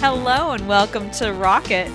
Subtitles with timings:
[0.00, 1.90] Hello and welcome to Rocket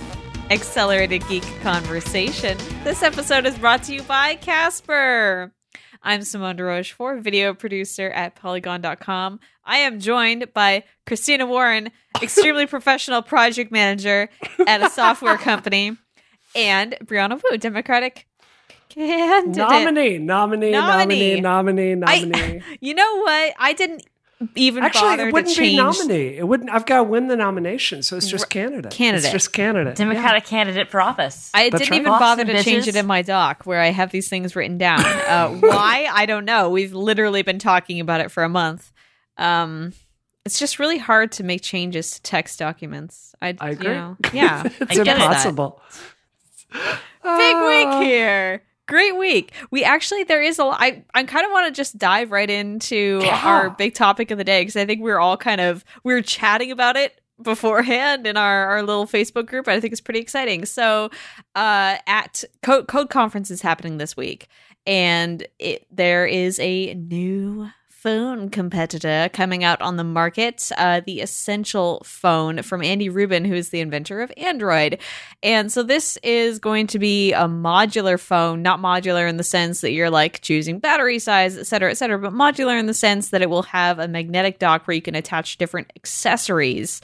[0.49, 2.57] Accelerated Geek Conversation.
[2.83, 5.53] This episode is brought to you by Casper.
[6.03, 9.39] I'm Simone DeRochefort, video producer at Polygon.com.
[9.63, 14.29] I am joined by Christina Warren, extremely professional project manager
[14.67, 15.95] at a software company,
[16.55, 18.27] and Brianna Wu, Democratic
[18.89, 19.55] candidate.
[19.55, 21.39] Nominee, nominee, Nominee.
[21.39, 22.61] nominee, nominee, nominee.
[22.81, 23.53] You know what?
[23.57, 24.03] I didn't
[24.55, 25.77] even Actually, bother it wouldn't to be change.
[25.97, 26.37] nominee.
[26.37, 26.69] It wouldn't.
[26.69, 28.91] I've got to win the nomination, so it's just candidate.
[28.91, 29.25] Candidate.
[29.25, 29.95] It's just candidate.
[29.95, 31.51] Democratic candidate for office.
[31.53, 31.99] I That's didn't right.
[32.01, 34.77] even Boston bother to change it in my doc where I have these things written
[34.77, 35.03] down.
[35.23, 36.07] Uh, why?
[36.11, 36.69] I don't know.
[36.69, 38.91] We've literally been talking about it for a month.
[39.37, 39.93] Um,
[40.45, 43.33] it's just really hard to make changes to text documents.
[43.41, 43.87] I, I you agree.
[43.93, 45.15] know, yeah, it's I get that.
[45.17, 45.81] impossible.
[46.71, 46.79] Big
[47.23, 47.67] Ah.
[47.99, 48.61] week here.
[48.93, 49.53] Great week.
[49.71, 53.21] We actually there is a I I kind of want to just dive right into
[53.23, 53.41] Yeah.
[53.43, 56.21] our big topic of the day because I think we're all kind of we were
[56.21, 59.67] chatting about it beforehand in our our little Facebook group.
[59.67, 60.65] I think it's pretty exciting.
[60.65, 61.09] So,
[61.55, 64.47] uh at Code Code Conference is happening this week
[64.85, 67.69] and it there is a new
[68.03, 73.53] phone competitor coming out on the market, uh, the Essential phone from Andy Rubin, who
[73.53, 74.99] is the inventor of Android.
[75.41, 79.79] And so this is going to be a modular phone, not modular in the sense
[79.79, 83.29] that you're like choosing battery size, et cetera, et cetera, but modular in the sense
[83.29, 87.01] that it will have a magnetic dock where you can attach different accessories.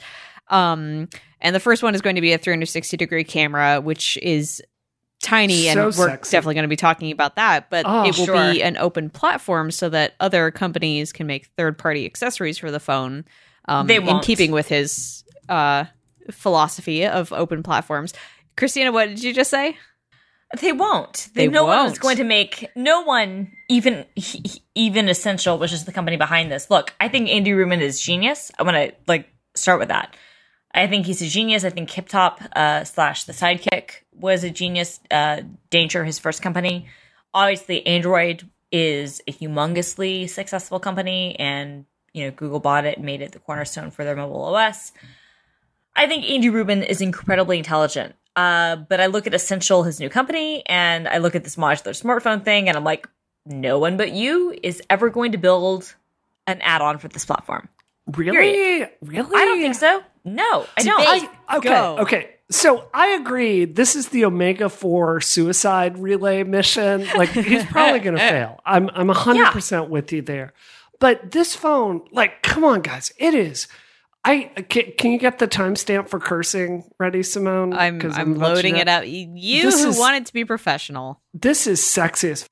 [0.48, 1.08] Um,
[1.40, 4.62] and the first one is going to be a 360 degree camera, which is
[5.22, 6.32] tiny, and we're sexy.
[6.32, 7.70] definitely going to be talking about that.
[7.70, 8.52] But Oh, it will sure.
[8.52, 12.80] be an open platform so that other companies can make third party accessories for the
[12.80, 13.24] phone.
[13.68, 14.24] Um, They in won't.
[14.24, 15.84] keeping with his uh,
[16.30, 18.12] philosophy of open platforms.
[18.56, 19.76] Christina, what did you just say?
[20.60, 21.28] They won't.
[21.34, 21.92] They no one won't.
[21.92, 24.04] is going to make no one even
[24.74, 26.68] even essential, which is the company behind this.
[26.70, 28.50] Look, I think Andy Rubin is genius.
[28.58, 30.16] I want to like start with that.
[30.72, 31.64] I think he's a genius.
[31.64, 35.00] I think HipTop uh, slash the Sidekick was a genius.
[35.10, 36.86] Uh, Danger, his first company.
[37.34, 43.20] Obviously, Android is a humongously successful company, and you know Google bought it and made
[43.20, 44.92] it the cornerstone for their mobile OS.
[45.96, 48.14] I think Andy Rubin is incredibly intelligent.
[48.36, 52.00] Uh, but I look at Essential, his new company, and I look at this modular
[52.00, 53.08] smartphone thing, and I'm like,
[53.44, 55.94] no one but you is ever going to build
[56.46, 57.68] an add-on for this platform.
[58.06, 58.86] Really?
[59.02, 59.36] Really?
[59.40, 60.02] I don't think so.
[60.24, 61.00] No, I don't.
[61.48, 61.68] I, okay.
[61.68, 61.98] Go.
[62.00, 62.30] Okay.
[62.50, 63.64] So I agree.
[63.64, 67.06] This is the Omega Four suicide relay mission.
[67.16, 68.28] Like he's probably going to eh.
[68.30, 68.60] fail.
[68.66, 70.52] I'm I'm hundred percent with you there.
[70.98, 73.68] But this phone, like, come on, guys, it is.
[74.22, 77.72] I can, can you get the timestamp for cursing ready, Simone?
[77.72, 79.04] I'm 'Cause I'm about to loading it up.
[79.06, 81.20] You This who is- wanted to be professional.
[81.32, 82.42] This is sexy as.
[82.42, 82.48] F-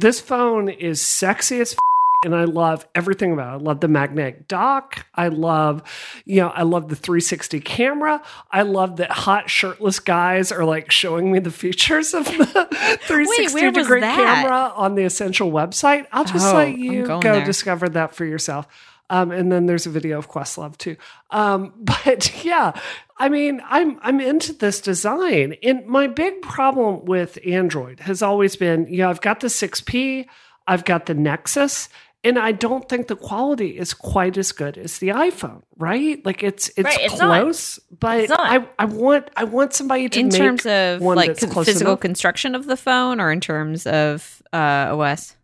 [0.00, 1.74] this phone is sexy as.
[1.74, 1.78] F-
[2.24, 3.62] and I love everything about it.
[3.62, 5.06] I love the magnetic dock.
[5.14, 5.82] I love,
[6.24, 8.22] you know, I love the 360 camera.
[8.50, 12.32] I love that hot shirtless guys are like showing me the features of the
[13.02, 16.06] 360 where was degree camera on the Essential website.
[16.12, 17.44] I'll just Oh, let you go there.
[17.44, 18.66] discover that for yourself.
[19.10, 20.96] Um, and then there's a video of Questlove too.
[21.30, 22.72] Um, but yeah,
[23.18, 25.56] I mean, I'm I'm into this design.
[25.62, 30.26] And my big problem with Android has always been, you know, I've got the 6P,
[30.66, 31.88] I've got the Nexus,
[32.24, 36.24] and I don't think the quality is quite as good as the iPhone, right?
[36.24, 37.42] Like it's it's Right, it's not.
[37.42, 38.40] close, but It's not.
[38.40, 41.92] I, I want I want somebody to In make terms of one like that's physical
[41.92, 42.00] enough.
[42.00, 45.36] construction of the phone or in terms of uh, OS?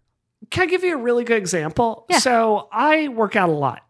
[0.50, 2.06] Can I give you a really good example?
[2.08, 2.18] Yeah.
[2.18, 3.82] So I work out a lot.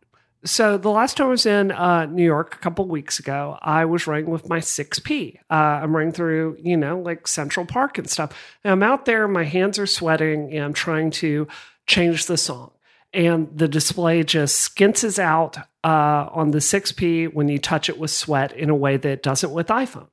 [0.44, 3.84] So the last time I was in uh, New York a couple weeks ago, I
[3.84, 5.40] was running with my 6P.
[5.50, 8.32] Uh, I'm running through, you know, like Central Park and stuff.
[8.64, 11.48] And I'm out there, my hands are sweating, and I'm trying to
[11.86, 12.70] change the song.
[13.14, 18.10] And the display just skinces out uh, on the 6P when you touch it with
[18.10, 20.08] sweat in a way that it doesn't with iPhone.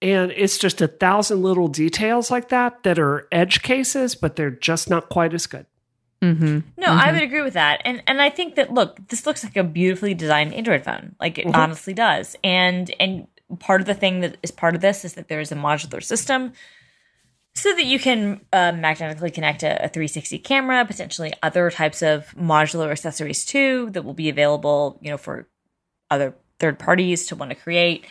[0.00, 4.50] And it's just a thousand little details like that that are edge cases, but they're
[4.50, 5.66] just not quite as good.
[6.22, 6.60] Mm-hmm.
[6.78, 7.80] No, I would agree with that.
[7.84, 11.14] And and I think that look, this looks like a beautifully designed Android phone.
[11.20, 11.54] Like it Mhm.
[11.56, 12.36] honestly does.
[12.44, 13.26] And and
[13.58, 16.02] part of the thing that is part of this is that there is a modular
[16.02, 16.52] system
[17.54, 22.34] so that you can uh, magnetically connect a, a 360 camera, potentially other types of
[22.36, 25.48] modular accessories too that will be available, you know, for
[26.10, 28.06] other third parties to want to create.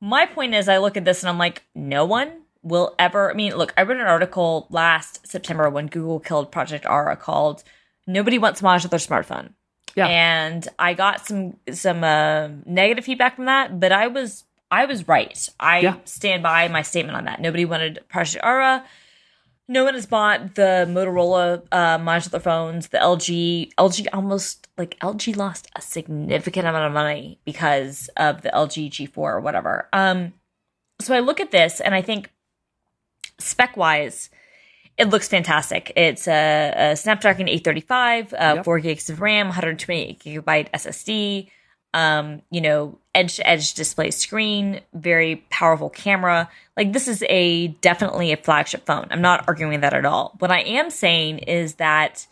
[0.00, 3.34] My point is I look at this and I'm like, no one will ever I
[3.34, 7.64] mean, look, I read an article last September when Google killed Project Ara called
[8.06, 9.52] Nobody Wants Modular Smartphone.
[9.94, 10.06] Yeah.
[10.06, 15.06] And I got some some uh, negative feedback from that, but I was I was
[15.06, 15.48] right.
[15.60, 15.96] I Yeah.
[16.04, 17.40] stand by my statement on that.
[17.40, 18.84] Nobody wanted Project Ara.
[19.68, 23.70] No one has bought the Motorola uh, modular phones, the LG.
[23.78, 29.16] LG almost like LG lost a significant amount of money because of the LG G4
[29.16, 29.88] or whatever.
[29.92, 30.32] Um,
[31.00, 32.30] so I look at this and I think
[33.38, 34.30] spec wise,
[34.98, 35.92] it looks fantastic.
[35.96, 38.64] It's a, a Snapdragon 835, uh, Yep.
[38.64, 41.48] four gigs of RAM, 128 gigabyte SSD.
[41.94, 46.48] Um, you know, edge to edge display screen, very powerful camera.
[46.76, 49.08] Like this is a definitely a flagship phone.
[49.10, 50.34] I'm not arguing that at all.
[50.38, 52.26] What I am saying is that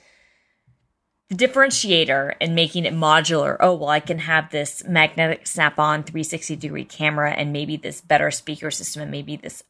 [1.31, 3.57] the differentiator and making it modular.
[3.61, 8.01] Oh, well, I can have this magnetic snap on 360 degree camera and maybe this
[8.01, 9.63] better speaker system and maybe this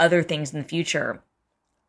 [0.00, 1.22] other things in the future.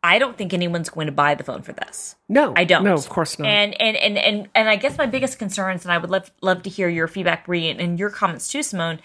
[0.02, 2.14] I don't think anyone's going to buy the phone for this.
[2.28, 2.84] No, I don't.
[2.84, 3.48] No, of course not.
[3.48, 6.62] And and and and and I guess my biggest concerns, and I would love love
[6.62, 9.00] to hear your feedback, Brie, and, and your comments too, Simone.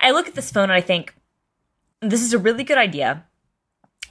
[0.00, 1.14] I look at this phone and I think
[2.00, 3.24] this is a really good idea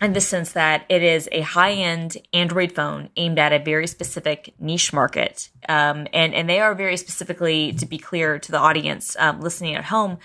[0.02, 3.88] in the sense that it is a high end Android phone aimed at a very
[3.88, 8.60] specific niche market, um, and and they are very specifically, to be clear to the
[8.60, 10.20] audience um, listening at home,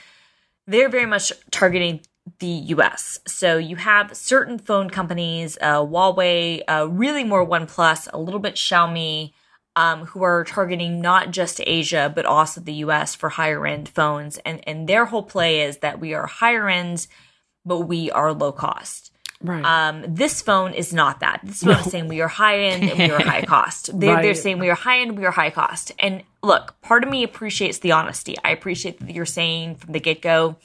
[0.67, 2.01] they're very much targeting
[2.39, 3.19] the US.
[3.27, 8.55] So you have certain phone companies, uh, Huawei, uh, really more OnePlus, a little bit
[8.55, 9.33] Xiaomi,
[9.75, 14.39] um, who are targeting not just Asia, but also the US for higher end phones.
[14.39, 17.07] And, and their whole play is that we are higher end,
[17.65, 19.13] but we are low cost.
[19.41, 19.65] right.
[19.65, 21.41] Um, this phone is not that.
[21.43, 23.99] This phone is saying we are high end and we are high cost.
[23.99, 25.93] They're, they're saying we are high end, we are high cost.
[25.99, 28.37] And look, part of me appreciates the honesty.
[28.45, 30.57] I appreciate that you're saying from the get go,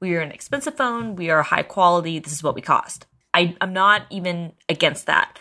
[0.00, 3.06] we are an expensive phone, we are high quality, this is what we cost.
[3.32, 5.38] I, I'm not even against that.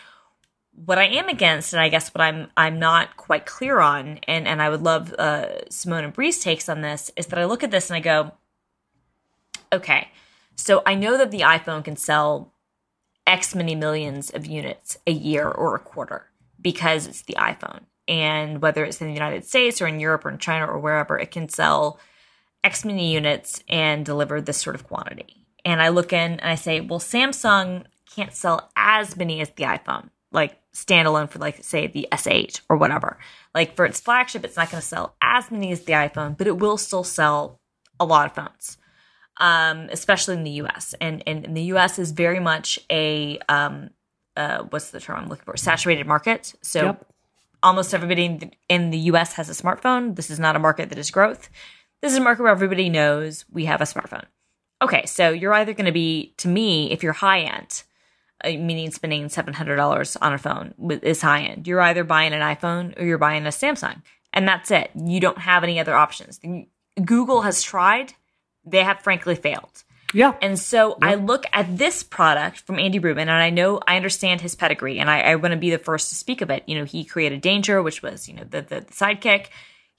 [0.74, 4.48] What I am against, and I guess what I'm I'm not quite clear on, and,
[4.48, 7.64] and I would love uh, Simone and Bree's takes on this, is that I look
[7.64, 8.32] at this and I go,
[9.74, 10.10] okay,
[10.56, 12.54] so I know that the iPhone can sell
[13.28, 16.30] X many millions of units a year or a quarter
[16.62, 17.82] because it's the iPhone.
[18.08, 21.20] And whether it's in the United States or in Europe or in China or wherever,
[21.20, 22.00] it can sell
[22.64, 25.46] X many units and deliver this sort of quantity.
[25.66, 27.86] And I look in and I say, well, Samsung
[28.16, 32.78] can't sell as many as the iPhone, like standalone for, like, say, the S8 or
[32.78, 33.18] whatever.
[33.54, 36.48] Like for its flagship, it's not going to sell as many as the iPhone, but
[36.48, 37.60] it will still sell
[38.00, 38.78] a lot of phones
[39.40, 40.94] um, especially in the U.S.
[41.00, 41.98] And, and, and the U.S.
[41.98, 43.90] is very much a um,
[44.36, 45.58] uh, what's the term I'm looking for?
[45.58, 46.54] Saturated market.
[46.62, 47.06] So Yep.
[47.64, 49.34] almost everybody in the, in the U.S.
[49.34, 50.16] has a smartphone.
[50.16, 51.50] This is not a market that is growth.
[52.02, 54.26] This is a market where everybody knows we have a smartphone.
[54.82, 57.84] Okay, so you're either going to be, to me, if you're high end,
[58.44, 60.74] uh, meaning spending seven hundred dollars on a phone
[61.04, 61.68] is high end.
[61.68, 64.02] You're either buying an iPhone or you're buying a Samsung,
[64.32, 64.92] and that's it.
[64.96, 66.40] You don't have any other options.
[67.04, 68.14] Google has tried;
[68.66, 69.84] they have frankly failed.
[70.14, 70.36] yeah.
[70.42, 74.40] And so I look at this product from Andy Rubin, and I know I understand
[74.40, 76.64] his pedigree, and I, I want to be the first to speak of it.
[76.66, 79.48] You know, he created Danger, which was you know the, the the sidekick.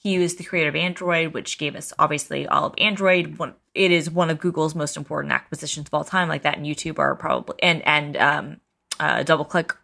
[0.03, 3.39] He was the creator of Android, which gave us obviously all of Android.
[3.75, 6.27] It is one of Google's most important acquisitions of all time.
[6.27, 8.61] Like that and YouTube are probably and and um,
[8.99, 9.23] uh,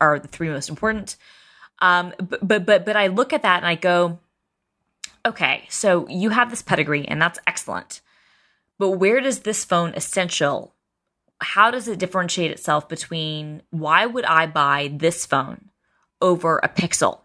[0.00, 1.16] are the three most important.
[1.80, 4.18] Um, but but but but I look at that and I go,
[5.26, 8.00] okay, so you have this pedigree, and that's excellent.
[8.78, 10.72] But where does this phone essential?
[11.42, 15.68] How does it differentiate itself between why would I buy this phone
[16.22, 17.20] over a Pixel?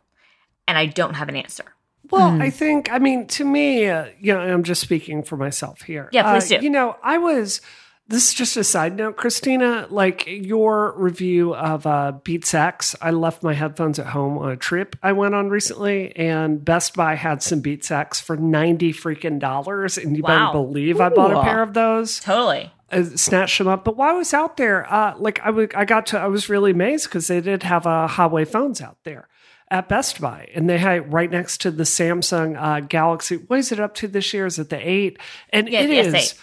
[0.67, 1.73] And I don't have an answer.
[2.11, 5.81] Well, I think, I mean, to me, uh, you know, I'm just speaking for myself
[5.83, 6.09] here.
[6.11, 6.63] Yeah, please Uh, do.
[6.65, 7.61] You know, I was,
[8.07, 12.93] this is just a side note, Christina, like your review of uh, Beats X.
[13.01, 16.95] I left my headphones at home on a trip I went on recently, and Best
[16.95, 19.97] Buy had some Beats X for 90 freaking dollars.
[19.97, 20.51] And you Wow.
[20.51, 22.69] better believe I bought a pair of those Totally.
[22.91, 23.85] uh, snatched them up.
[23.85, 26.71] But while I was out there, uh, like I I got to, I was really
[26.71, 29.29] amazed because they did have uh, Huawei phones out there
[29.71, 33.37] at Best Buy, and they had right next to the Samsung uh, Galaxy.
[33.37, 34.45] What is it up to this year?
[34.45, 35.17] Is it the eight?
[35.49, 36.13] And Yeah, it is.
[36.13, 36.39] S8.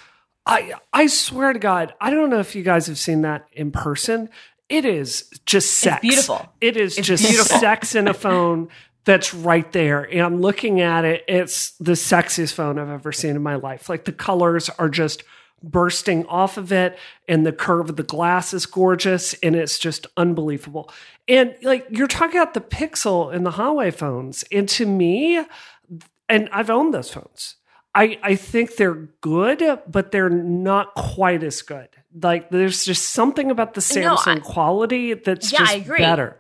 [0.47, 3.71] I I swear to God, I don't know if you guys have seen that in
[3.71, 4.31] person.
[4.71, 6.01] It is just sex.
[6.01, 6.45] beautiful.
[6.61, 7.59] It is It's just beautiful.
[7.59, 8.69] sex in a phone
[9.05, 10.03] that's right there.
[10.05, 11.25] And I'm looking at it.
[11.29, 13.89] It's the sexiest phone I've ever seen in my life.
[13.89, 15.23] Like the colors are just
[15.63, 20.07] bursting off of it, and the curve of the glass is gorgeous, and it's just
[20.17, 20.91] unbelievable.
[21.27, 25.45] And like you're talking about the Pixel and the Huawei phones, and to me,
[26.29, 27.57] and I've owned those phones.
[27.95, 31.89] I, I think they're good, but they're not quite as good.
[32.23, 35.99] Like there's just something about the No, Samsung I- quality that's Yeah, just I agree.
[35.99, 36.39] better.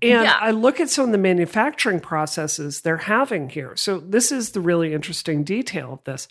[0.00, 0.38] And Yeah.
[0.40, 3.74] I look at some of the manufacturing processes they're having here.
[3.76, 6.26] So this is the really interesting detail of this.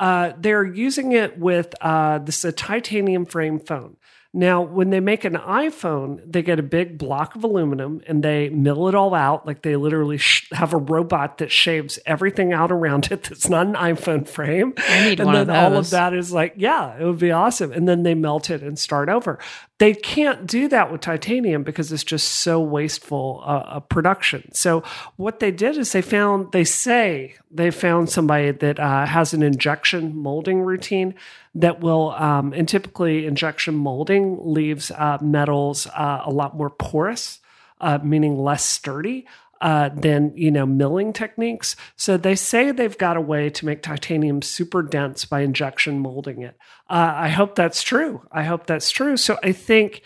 [0.00, 3.96] Uh, they're using it with uh, this is a titanium frame phone.
[4.34, 8.50] Now, when they make an iPhone, they get a big block of aluminum and they
[8.50, 9.46] mill it all out.
[9.46, 13.66] Like they literally sh- have a robot that shaves everything out around it that's not
[13.66, 14.74] an iPhone frame.
[14.76, 17.32] I need and one then of all of that is like, yeah, it would be
[17.32, 17.72] awesome.
[17.72, 19.38] And then they melt it and start over.
[19.78, 24.52] They can't do that with titanium because it's just so wasteful uh, a production.
[24.52, 24.82] So
[25.16, 29.42] what they did is they found, they say they found somebody that uh, has an
[29.42, 31.14] injection molding routine
[31.60, 37.40] that will, um, and typically injection molding leaves uh, metals uh, a lot more porous,
[37.80, 39.26] uh, meaning less sturdy.
[39.60, 41.74] Uh, than you know milling techniques.
[41.96, 46.42] So they say they've got a way to make titanium super dense by injection molding
[46.42, 46.56] it.
[46.88, 48.22] Uh, I hope that's true.
[48.30, 49.16] I hope that's true.
[49.16, 50.02] So I think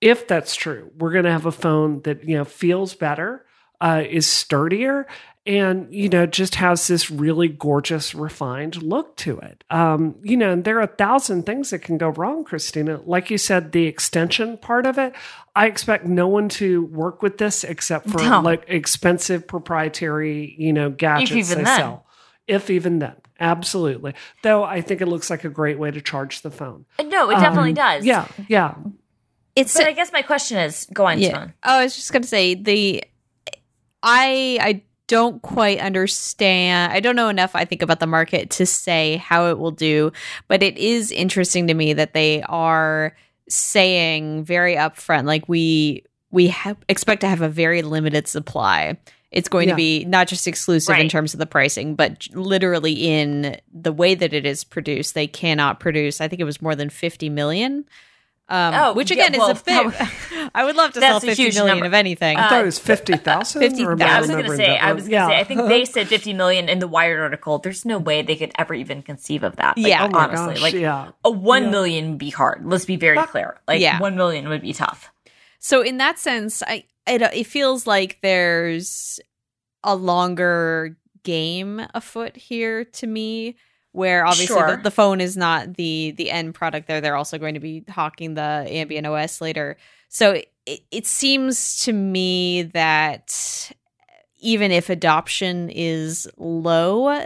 [0.00, 3.44] if that's true, we're going to have a phone that you know feels better,
[3.78, 5.06] uh, is sturdier,
[5.46, 9.62] and you know just has this really gorgeous, refined look to it.
[9.70, 13.00] Um, you know, and there are a thousand things that can go wrong, Christina.
[13.04, 15.14] Like you said, the extension part of it.
[15.54, 18.40] I expect no one to work with this except for No.
[18.40, 21.78] like expensive proprietary, you know, gadgets if even they then.
[21.78, 22.06] sell.
[22.46, 24.14] If even then, absolutely.
[24.42, 26.84] Though I think it looks like a great way to charge the phone.
[27.02, 28.04] No, it definitely Um, does.
[28.04, 28.74] Yeah, yeah.
[29.56, 31.28] It's But I guess my question is go on, yeah.
[31.30, 31.52] Simone.
[31.64, 33.04] Oh, I was just gonna say the
[34.02, 36.92] I I don't quite understand.
[36.92, 37.54] I don't know enough.
[37.54, 40.12] I think about the market to say how it will do,
[40.48, 43.14] but it is interesting to me that they are
[43.48, 48.96] saying very upfront, like we we ha- expect to have a very limited supply.
[49.30, 49.74] It's going Yeah.
[49.74, 54.14] to be not just exclusive in terms of the pricing, but literally in the way
[54.14, 55.14] that it is produced.
[55.14, 56.20] They cannot produce.
[56.20, 57.84] I think it was more than fifty million.
[58.46, 60.50] Um, Oh, which yeah, again well, is a bit.
[60.54, 61.86] I would love to sell That's a fifty huge million number.
[61.86, 62.36] of anything.
[62.36, 63.60] I thought Uh, it was 50,000.
[63.62, 64.02] 50,000.
[64.02, 64.76] I was going going to to say.
[64.76, 65.40] I was going to say.
[65.40, 67.58] I think they said 50 million in the Wired article.
[67.58, 69.78] There's no way they could ever even conceive of that.
[69.78, 70.04] Like, Yeah.
[70.12, 71.10] Oh honestly, gosh, like yeah.
[71.24, 71.70] a one Yeah.
[71.70, 72.66] million would be hard.
[72.66, 73.60] Let's be very clear.
[73.66, 73.98] Like Yeah.
[73.98, 75.10] one million would be tough.
[75.58, 79.20] So in that sense, I it, it feels like there's
[79.82, 83.56] a longer game afoot here to me
[83.94, 84.76] where obviously Sure.
[84.76, 87.00] the, the phone is not the the end product there.
[87.00, 89.76] They're also going to be hawking the ambient os later.
[90.08, 90.32] So
[90.66, 93.70] it, it seems to me that
[94.40, 97.24] even if adoption is low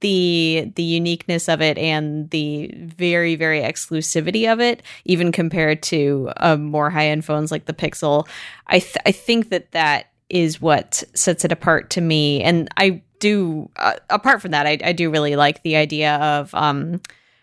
[0.00, 6.30] the the uniqueness of it and the very very exclusivity of it even compared to
[6.36, 8.28] um, more high end phones like the pixel
[8.66, 12.42] i th- i think that that is what sets it apart to me.
[12.42, 16.54] And i do uh, apart from that I, I do really like the idea of
[16.54, 17.00] um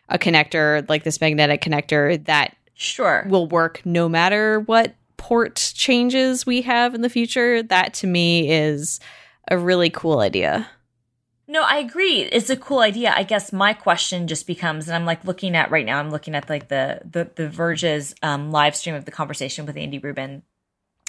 [0.09, 3.25] a connector like this magnetic connector that Sure.
[3.29, 8.49] will work no matter what port changes we have in the future that to me
[8.49, 8.99] is
[9.49, 10.67] a really cool idea
[11.47, 12.21] No, I agree.
[12.21, 13.13] It's a cool idea.
[13.13, 15.99] I guess my question just becomes, and I'm like looking at right now.
[15.99, 19.75] I'm looking at like the the the Verge's um, live stream of the conversation with
[19.75, 20.43] Andy Rubin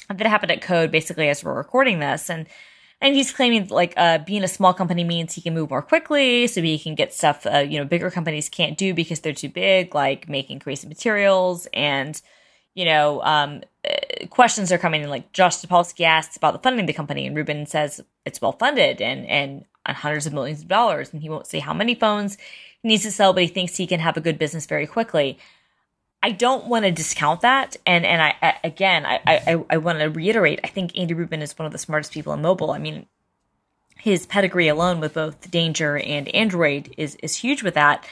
[0.09, 2.47] that happened at Code, basically as we're recording this, and
[3.03, 6.47] and he's claiming like uh, being a small company means he can move more quickly,
[6.47, 9.51] so he can get stuff uh, you know bigger companies can't do because they're too
[9.51, 12.23] big, like making crazy materials and
[12.75, 15.11] you know, um, uh, questions are coming in.
[15.11, 18.53] Like Josh Topolsky asks about the funding of the company, and Rubin says it's well
[18.53, 21.95] funded and and on hundreds of millions of dollars, and he won't say how many
[21.95, 22.39] phones
[22.83, 25.39] he needs to sell, but he thinks he can have a good business very quickly.
[26.23, 29.99] I don't want to discount that, and and I, I again I I, I want
[29.99, 30.61] to reiterate.
[30.63, 32.71] I think Andy Rubin is one of the smartest people in mobile.
[32.71, 33.07] I mean,
[33.99, 38.07] his pedigree alone with both Danger and Android is is huge with that.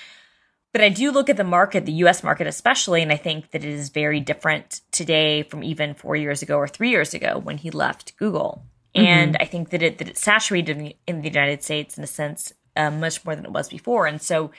[0.72, 3.64] But I do look at the market, the US market especially, and I think that
[3.64, 7.58] it is very different today from even four years ago or three years ago when
[7.58, 8.64] he left Google.
[8.94, 12.02] And I think that it that it's saturated in the, in the United States in
[12.02, 14.06] a sense uh, much more than it was before.
[14.06, 14.50] And so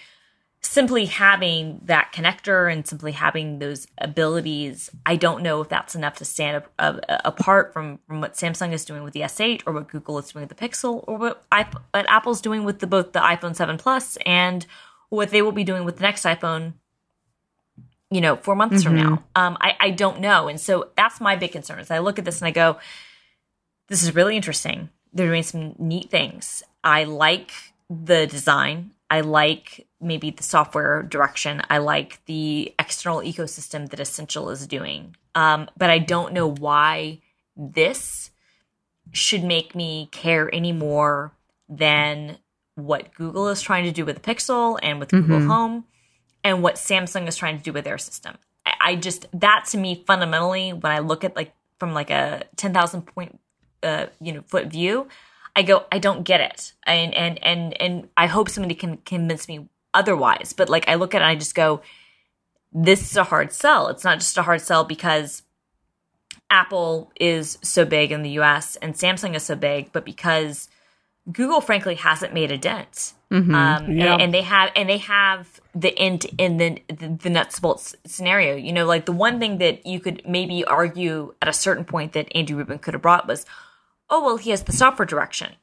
[0.63, 6.17] simply having that connector and simply having those abilities, I don't know if that's enough
[6.17, 9.73] to stand up, uh, apart from, from what Samsung is doing with the S8 or
[9.73, 12.87] what Google is doing with the Pixel or what, iP- what Apple's doing with the,
[12.87, 14.67] both the iPhone 7 Plus and
[15.09, 16.73] what they will be doing with the next iPhone,
[18.11, 19.23] you know, four months from now.
[19.35, 20.47] Um, I, I don't know.
[20.47, 22.77] And so that's my big concern is I look at this and I go,
[23.87, 24.89] this is really interesting.
[25.11, 26.61] They're doing some neat things.
[26.83, 27.51] I like
[27.89, 28.91] the design.
[29.11, 31.61] I like maybe the software direction.
[31.69, 35.17] I like the external ecosystem that Essential is doing.
[35.35, 37.19] Um, but I don't know why
[37.57, 38.31] this
[39.11, 41.33] should make me care any more
[41.67, 42.37] than
[42.75, 45.83] what Google is trying to do with the Pixel and with Google Home
[46.41, 48.37] and what Samsung is trying to do with their system.
[48.65, 52.43] I, I just that to me fundamentally when I look at like from like a
[52.55, 53.39] 10,000 point
[53.83, 55.09] uh, you know foot view,
[55.55, 56.73] I go I don't get it.
[56.85, 60.53] And and and and I hope somebody can convince me otherwise.
[60.53, 61.81] But like I look at it and I just go
[62.73, 63.89] this is a hard sell.
[63.89, 65.43] It's not just a hard sell because
[66.49, 70.69] Apple is so big in the US and Samsung is so big, but because
[71.31, 73.13] Google frankly hasn't made a dent.
[73.29, 73.55] Mm-hmm.
[73.55, 74.13] Um, Yeah.
[74.13, 77.61] and, and they have and they have the end in the, the the nuts and
[77.61, 78.55] bolts scenario.
[78.55, 82.13] You know, like the one thing that you could maybe argue at a certain point
[82.13, 83.45] that Andy Rubin could have brought was,
[84.11, 85.53] oh well, he has the software direction.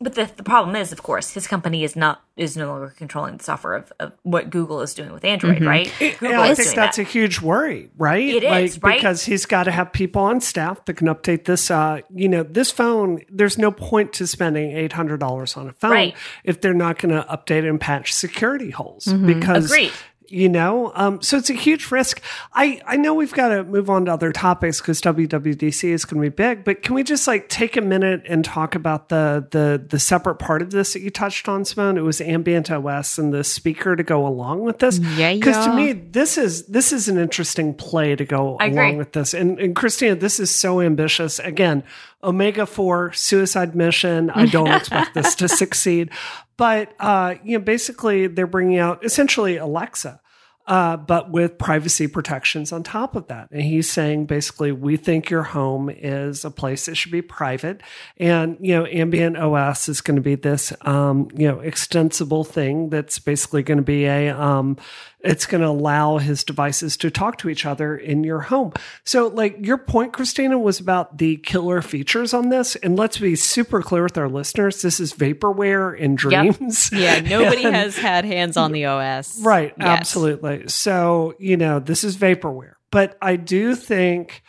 [0.00, 3.36] But the, the problem is, of course, his company is not is no longer controlling
[3.36, 5.92] the software of, of what Google is doing with Android, right?
[5.98, 7.02] Google Yeah, I think that's that.
[7.02, 8.28] a huge worry, right?
[8.28, 8.96] It is, like, right?
[8.98, 11.68] Because he's got to have people on staff that can update this.
[11.68, 13.22] Uh, you know, this phone.
[13.28, 16.16] There's no point to spending eight hundred dollars on a phone Right.
[16.44, 19.12] if they're not going to update and patch security holes.
[19.12, 19.90] Because Agreed.
[20.30, 20.92] You know?
[20.94, 22.20] Um, so it's a huge risk.
[22.52, 26.22] I i know we've got to move on to other topics because wwdc is going
[26.22, 29.46] to be big but can we just like take a minute and talk about the
[29.50, 31.96] the the separate part of this that you touched on simone?
[31.98, 34.98] It was ambient os and the speaker to go along with this.
[34.98, 38.78] Yeah, because to me this is this is an interesting play to go I along
[38.78, 38.96] agree.
[38.96, 39.34] with this.
[39.34, 41.38] And, and christina this is so ambitious.
[41.38, 41.84] Again
[42.22, 44.30] omega 4 suicide mission.
[44.30, 46.10] I don't expect this to succeed
[46.58, 50.20] but uh you know basically they're bringing out essentially alexa
[50.68, 53.48] uh, but with privacy protections on top of that.
[53.50, 57.80] And he's saying basically, we think your home is a place that should be private.
[58.18, 62.90] And, you know, Ambient OS is going to be this, um, you know, extensible thing
[62.90, 64.76] that's basically going to be a, um,
[65.20, 68.72] it's going to allow his devices to talk to each other in your home.
[69.04, 72.76] So, like, your point, Christina, was about the killer features on this.
[72.76, 76.90] And let's be super clear with our listeners this is vaporware in dreams.
[76.92, 79.40] Yeah, nobody And- has had hands on the OS.
[79.42, 79.86] Right, yet.
[79.88, 80.68] absolutely.
[80.68, 82.74] So, you know, this is vaporware.
[82.90, 84.42] But I do think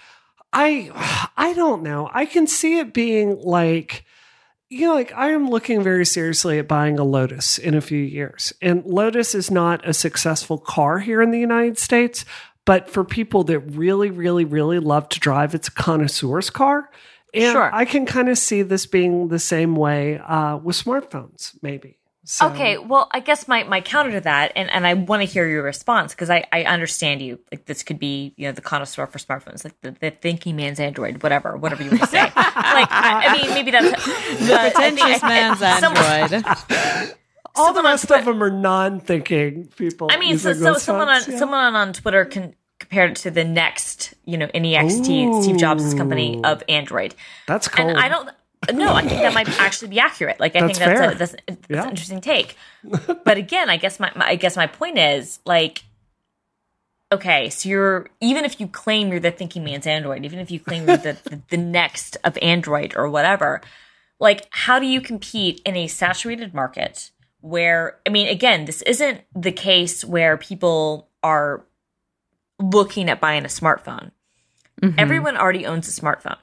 [0.53, 2.09] I I don't know.
[2.13, 4.05] I can see it being like
[4.69, 7.99] you know, like I am looking very seriously at buying a Lotus in a few
[7.99, 8.53] years.
[8.61, 12.23] And Lotus is not a successful car here in the United States,
[12.65, 16.89] but for people that really, really, really love to drive, it's a connoisseur's car.
[17.33, 17.73] And Sure.
[17.73, 21.98] I can kind of see this being the same way uh, with smartphones, maybe.
[22.31, 25.25] So, Okay, well, I guess my, my counter to that, and, and I want to
[25.25, 27.39] hear your response because I, I understand you.
[27.51, 30.79] Like this could be, you know, the connoisseur for smartphones, like the, the thinking man's
[30.79, 32.21] Android, whatever, whatever you want to say.
[32.25, 34.05] like, I, I mean, maybe that's
[34.47, 36.43] The pretentious man's Android.
[37.55, 40.09] all the someone on rest Twi- of them are non-thinking people.
[40.11, 41.39] I mean, so, so those someone on yeah.
[41.39, 45.05] someone on Twitter can compared it to the next, you know, NEXT,
[45.41, 47.15] Steve Jobs' company of Android.
[47.47, 47.89] That's cool.
[47.89, 48.29] And I don't.
[48.73, 50.39] No, I think that might actually be accurate.
[50.39, 51.83] Like I That's think that's a, that's, that's Yeah.
[51.83, 52.55] an interesting take.
[53.23, 55.83] but again, I guess my, my I guess my point is like,
[57.11, 60.59] okay, so you're even if you claim you're the thinking man's Android, even if you
[60.59, 63.61] claim you're the, the the next of Android or whatever,
[64.19, 69.21] like how do you compete in a saturated market where I mean, again, this isn't
[69.33, 71.63] the case where people are
[72.61, 74.11] looking at buying a smartphone.
[74.81, 74.99] Mm-hmm.
[74.99, 76.37] Everyone already owns a smartphone.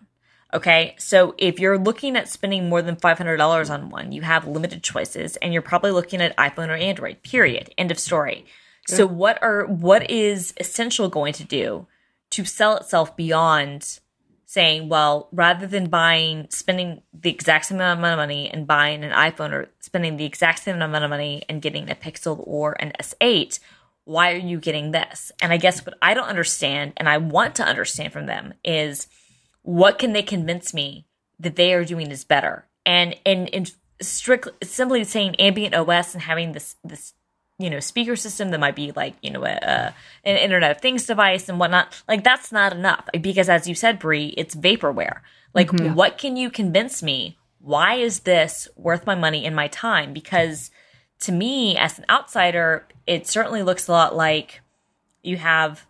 [0.55, 0.95] Okay.
[0.99, 5.37] So if you're looking at spending more than $500 on one, you have limited choices
[5.37, 7.73] and you're probably looking at iPhone or Android, period.
[7.77, 8.47] End of story.
[8.89, 11.89] So what are, what is Essential going to do
[12.31, 13.99] to sell itself beyond
[14.45, 19.11] saying, well, rather than buying, spending the exact same amount of money and buying an
[19.11, 22.93] iPhone or spending the exact same amount of money and getting a Pixel or an
[23.01, 23.59] S8,
[24.05, 25.33] why are you getting this?
[25.43, 29.09] And I guess what I don't understand and I want to understand from them is
[29.67, 31.07] what can they convince me
[31.41, 32.67] that they are doing is better?
[32.87, 37.15] And and and strictly simply saying ambient OS and having this this
[37.59, 40.81] you know speaker system that might be like you know a, a an Internet of
[40.81, 43.09] Things device and whatnot like that's not enough.
[43.21, 45.21] Because as you said Brie it's vaporware.
[45.53, 45.95] Like mm-hmm.
[45.95, 47.37] what can you convince me?
[47.59, 50.13] Why is this worth my money and my time?
[50.13, 50.71] Because
[51.21, 54.61] to me as an outsider it certainly looks a lot like
[55.25, 55.87] you have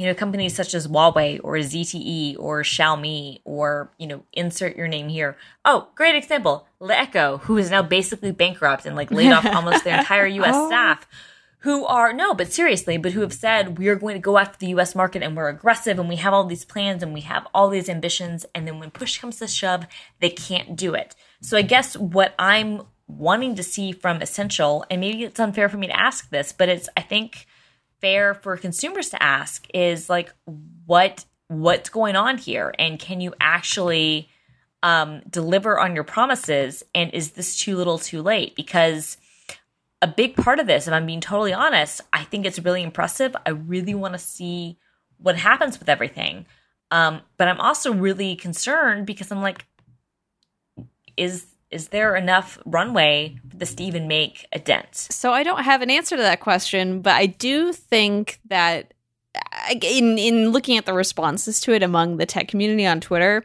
[0.00, 4.88] you know companies such as Huawei or ZTE or Xiaomi or you know insert your
[4.88, 5.36] name here.
[5.62, 9.98] Oh, great example, LeEco, who is now basically bankrupt and like laid off almost their
[9.98, 10.54] entire U.S.
[10.56, 10.68] Oh.
[10.68, 11.06] staff.
[11.64, 14.56] Who are no, but seriously, but who have said we are going to go after
[14.58, 14.94] the U.S.
[14.94, 17.90] market and we're aggressive and we have all these plans and we have all these
[17.90, 19.84] ambitions, and then when push comes to shove,
[20.20, 21.14] they can't do it.
[21.42, 25.76] So I guess what I'm wanting to see from Essential, and maybe it's unfair for
[25.76, 27.46] me to ask this, but it's I think
[28.00, 30.32] fair for consumers to ask is like
[30.86, 32.72] what what's going on here?
[32.78, 34.28] And can you actually
[34.82, 36.84] um, deliver on your promises?
[36.94, 38.54] And is this too little too late?
[38.54, 39.16] Because
[40.02, 43.36] a big part of this if i'm being totally honest i think it's really impressive.
[43.44, 44.78] I really want to see
[45.18, 46.46] what happens with everything.
[46.90, 49.66] Um, but i'm also really concerned because i'm like
[51.16, 54.94] is Is there enough runway for this to even make a dent?
[54.94, 58.92] So I don't have an answer to that question, but I do think that
[59.80, 63.44] in in looking at the responses to it among the tech community on Twitter,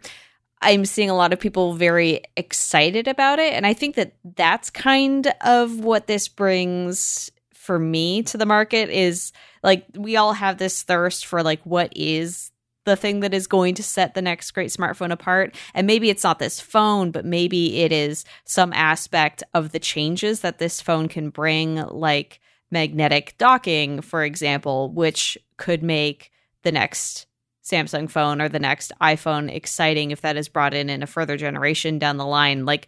[0.61, 4.71] I'm seeing a lot of people very excited about it, and I think that that's
[4.71, 9.31] kind of what this brings for me to the market is
[9.63, 12.51] like we all have this thirst for like what is
[12.85, 15.55] the thing that is going to set the next great smartphone apart.
[15.73, 20.39] And maybe it's not this phone, but maybe it is some aspect of the changes
[20.41, 22.39] that this phone can bring, like
[22.71, 26.31] magnetic docking, for example, which could make
[26.63, 27.25] the next
[27.63, 31.35] Samsung phone or the next iPhone exciting if that is brought in in a further
[31.35, 32.65] generation down the line.
[32.65, 32.87] Like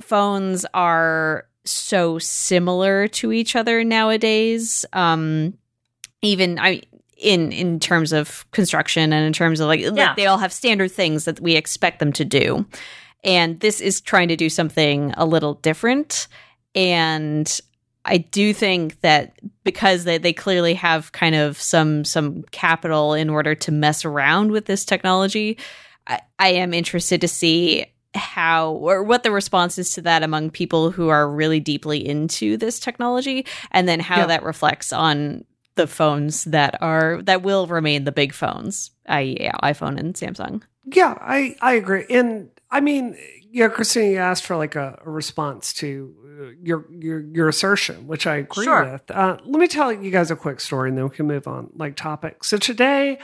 [0.00, 4.84] phones are so similar to each other nowadays.
[4.92, 5.58] Um,
[6.22, 6.82] even I
[7.22, 9.90] in in terms of construction and in terms of like, Yeah.
[9.90, 12.66] like they all have standard things that we expect them to do.
[13.24, 16.26] And this is trying to do something a little different.
[16.74, 17.60] And
[18.04, 23.30] I do think that because they, they clearly have kind of some some capital in
[23.30, 25.56] order to mess around with this technology,
[26.08, 30.50] I, I am interested to see how or what the response is to that among
[30.50, 34.26] people who are really deeply into this technology and then how Yeah.
[34.26, 39.36] that reflects on the phones that are that will remain the big phones i.e.
[39.40, 42.04] yeah, iphone and samsung Yeah, I, I agree.
[42.10, 43.16] And I mean,
[43.50, 47.48] you know, Christina, you asked for like a, a response to uh, your, your, your
[47.48, 48.90] assertion, which I agree Sure.
[48.92, 49.10] with.
[49.10, 51.70] Uh, let me tell you guys a quick story and then we can move on
[51.76, 52.42] like topic.
[52.44, 53.18] So today,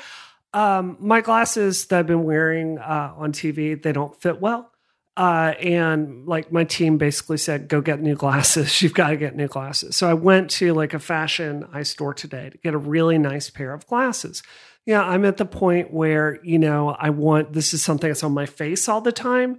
[0.54, 4.70] um, my glasses that I've been wearing uh, on TV, they don't fit well.
[5.18, 8.80] Uh, and like my team basically said, go get new glasses.
[8.82, 9.96] You've got to get new glasses.
[9.96, 13.50] So I went to like a fashion eye store today to get a really nice
[13.50, 14.44] pair of glasses.
[14.86, 18.32] Yeah, I'm at the point where, you know, I want this is something that's on
[18.32, 19.58] my face all the time.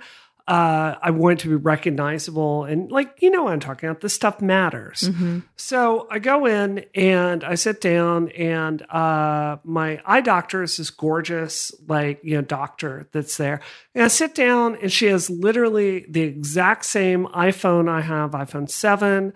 [0.49, 4.01] Uh, I want it to be recognizable and like, you know what I'm talking about.
[4.01, 5.07] This stuff matters.
[5.57, 10.89] So I go in and I sit down, and uh, my eye doctor is this
[10.89, 13.61] gorgeous, like, you know, doctor that's there.
[13.93, 18.71] And I sit down, and she has literally the exact same iPhone I have, iPhone
[18.71, 19.33] 7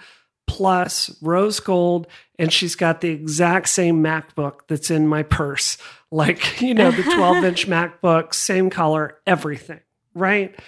[0.48, 2.08] plus rose gold,
[2.40, 5.78] and she's got the exact same MacBook that's in my purse.
[6.10, 9.82] Like, you know, the 12 inch MacBook, same color, everything,
[10.16, 10.60] right?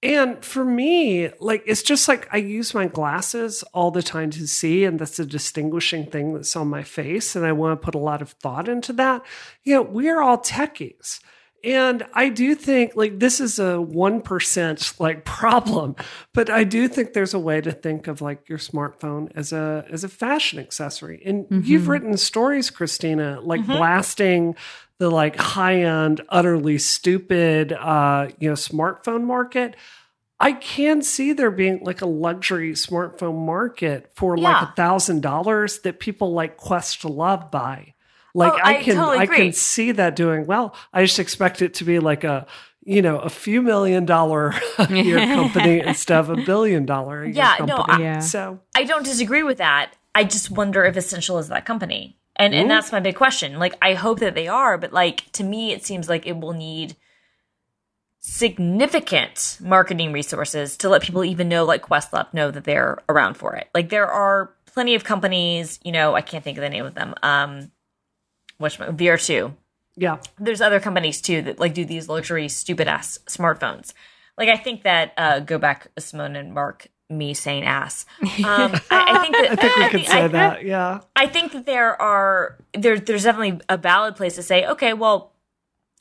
[0.00, 4.46] And for me, like it's just like I use my glasses all the time to
[4.46, 7.34] see, and that's a distinguishing thing that's on my face.
[7.34, 9.22] And I want to put a lot of thought into that.
[9.64, 11.18] You know, we're all techies.
[11.64, 15.96] And I do think like this is a 1% like problem,
[16.32, 19.84] but I do think there's a way to think of like your smartphone as a
[19.90, 21.20] as a fashion accessory.
[21.24, 21.90] And you've mm-hmm.
[21.90, 23.72] written stories, Christina, like mm-hmm.
[23.72, 24.54] blasting
[24.98, 29.76] the like high-end, utterly stupid uh, you know, smartphone market.
[30.40, 35.80] I can see there being like a luxury smartphone market for like a thousand dollars
[35.80, 37.94] that people like quest to love buy.
[38.34, 40.76] Like Oh, I I can totally I can see that doing well.
[40.92, 42.46] I just expect it to be like a
[42.84, 47.26] you know a few million dollar a year company instead of a billion dollar a
[47.26, 47.76] year Yeah, no.
[47.78, 48.18] I- Yeah.
[48.20, 49.94] So I don't disagree with that.
[50.14, 52.16] I just wonder if Essential is that company.
[52.38, 53.58] And and that's my big question.
[53.58, 56.52] Like I hope that they are, but like to me it seems like it will
[56.52, 56.96] need
[58.20, 63.54] significant marketing resources to let people even know like Questlove know that they're around for
[63.54, 63.68] it.
[63.74, 66.94] Like there are plenty of companies, you know, I can't think of the name of
[66.94, 67.14] them.
[67.22, 67.70] Um
[68.58, 69.54] which Vertu.
[69.96, 73.92] yeah, There's other companies too that like do these luxury stupid ass smartphones.
[74.36, 78.04] Like I think that uh go back Simone and Mark me saying ass.
[78.44, 80.64] Um, I, I think that I think we could say I- that.
[80.64, 84.92] Yeah, I think that there are there there's definitely a valid place to say, okay,
[84.92, 85.32] well,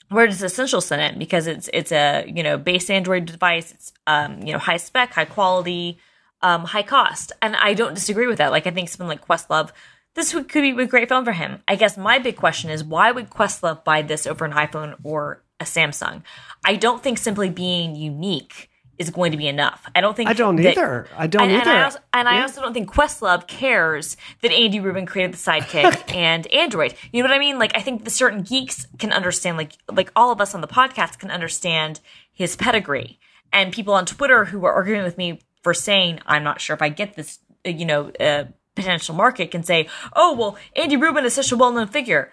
[0.09, 1.17] where does Essential sit in?
[1.19, 5.13] Because it's it's a you know base Android device, it's um you know high spec,
[5.13, 5.97] high quality,
[6.41, 8.51] um high cost, and I don't disagree with that.
[8.51, 9.71] Like I think someone like Questlove,
[10.15, 11.61] this would, could be a great phone for him.
[11.67, 15.41] I guess my big question is why would Questlove buy this over an iPhone or
[15.59, 16.21] a Samsung?
[16.65, 19.85] I don't think simply being unique is going to be enough.
[19.95, 21.07] I don't think I don't that- either.
[21.15, 21.71] I don't and, and either.
[21.71, 26.13] I also, and I also don't think Questlove cares that Andy Rubin created the Sidekick
[26.15, 26.95] and Android.
[27.11, 27.59] You know what I mean?
[27.59, 30.67] Like I think the certain geeks can understand, like like all of us on the
[30.67, 31.99] podcast can understand
[32.31, 33.19] his pedigree,
[33.53, 36.81] and people on Twitter who are arguing with me for saying I'm not sure if
[36.81, 41.33] I get this, you know, uh, potential market can say, oh well, Andy Rubin is
[41.33, 42.31] such a well-known figure.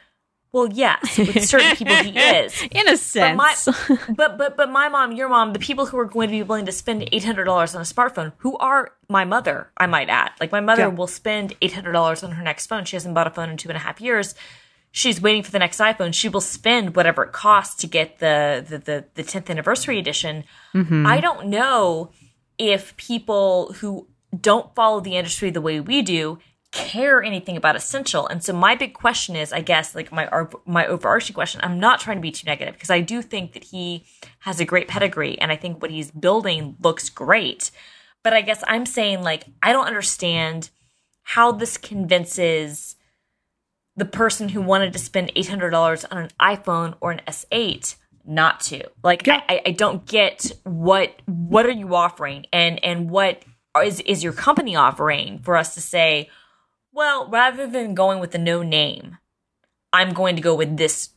[0.55, 2.63] Well, yes, with certain people he is.
[2.71, 3.37] in a sense
[3.67, 6.33] But my, but but but my mom, your mom, the people who are going to
[6.33, 9.87] be willing to spend eight hundred dollars on a smartphone, who are my mother, I
[9.87, 10.31] might add.
[10.41, 10.89] Like my mother Yeah.
[10.99, 12.85] will spend eight hundred dollars on her next phone.
[12.85, 14.37] She hasn't bought a phone in two and a half years.
[14.93, 16.15] She's waiting for the next iPhone.
[16.15, 20.45] She will spend whatever it costs to get the the the, the 10th anniversary edition.
[20.73, 21.05] Mm-hmm.
[21.05, 22.11] I don't know
[22.59, 24.07] if people who
[24.41, 26.39] don't follow the industry the way we do
[26.75, 28.27] care anything about essential.
[28.27, 30.29] And so my big question is, I guess, like my
[30.67, 31.61] my overarching question.
[31.63, 34.05] I'm not trying to be too negative because I do think that he
[34.41, 37.71] has a great pedigree, and I think what he's building looks great.
[38.25, 40.71] But I guess I'm saying like I don't understand
[41.23, 42.97] how this convinces
[43.97, 47.95] the person who wanted to spend $800 on an iPhone or an S8
[48.27, 48.83] not to.
[49.05, 49.43] Like yeah.
[49.49, 53.45] I, I don't get what what are you offering and and what
[53.83, 56.31] is is your company offering for us to say,
[56.95, 59.19] well, rather than going with the no name,
[59.93, 61.11] I'm going to go with this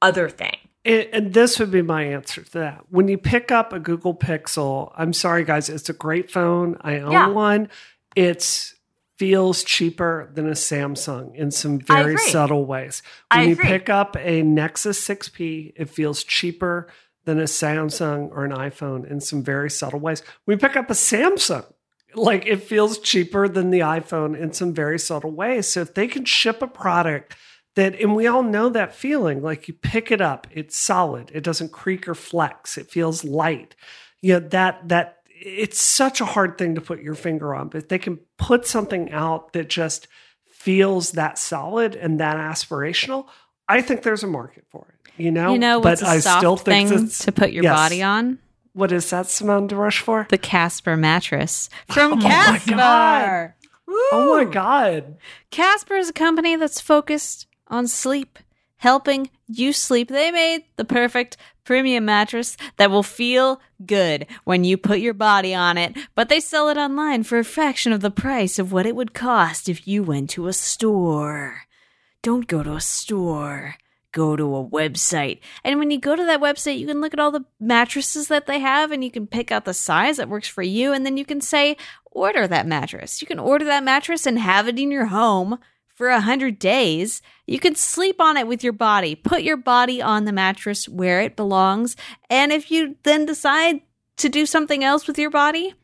[0.00, 0.56] other thing.
[0.84, 2.84] And, and, this would be my answer to that.
[2.90, 6.76] When you pick up a Google Pixel, I'm sorry guys, it's a great phone.
[6.80, 7.28] I own yeah.
[7.28, 7.68] one.
[8.16, 8.74] It's
[9.18, 13.02] feels cheaper than a Samsung in some very subtle ways.
[13.32, 16.88] When you pick up a Nexus 6P, it feels cheaper
[17.24, 20.24] than a Samsung or an iPhone in some very subtle ways.
[20.44, 21.72] When you pick up a Samsung,
[22.14, 25.66] like it feels cheaper than the iPhone in some very subtle ways.
[25.66, 27.36] So if they can ship a product
[27.74, 31.42] that and we all know that feeling like you pick it up, it's solid, it
[31.42, 33.74] doesn't creak or flex, it feels light.
[34.20, 37.78] You know, that that it's such a hard thing to put your finger on, but
[37.78, 40.06] if they can put something out that just
[40.62, 43.26] feels that solid and that aspirational.
[43.68, 45.22] I think there's a market for it.
[45.22, 47.74] You know, you know, but I still think thing to put your yes.
[47.74, 48.38] body on.
[48.74, 50.26] What is that, Simone de for?
[50.30, 52.74] The Casper mattress from oh Casper.
[52.74, 53.52] My
[54.12, 55.16] oh my god!
[55.50, 58.38] Casper is a company that's focused on sleep,
[58.76, 60.08] helping you sleep.
[60.08, 65.54] They made the perfect premium mattress that will feel good when you put your body
[65.54, 68.86] on it, but they sell it online for a fraction of the price of what
[68.86, 71.62] it would cost if you went to a store.
[72.22, 73.76] Don't go to a store.
[74.12, 75.40] Go to a website.
[75.64, 78.46] And when you go to that website, you can look at all the mattresses that
[78.46, 80.92] they have and you can pick out the size that works for you.
[80.92, 81.76] And then you can say,
[82.10, 83.20] order that mattress.
[83.20, 85.58] You can order that mattress and have it in your home
[85.94, 87.22] for a hundred days.
[87.46, 89.14] You can sleep on it with your body.
[89.14, 91.96] Put your body on the mattress where it belongs.
[92.30, 93.80] And if you then decide
[94.18, 95.74] to do something else with your body,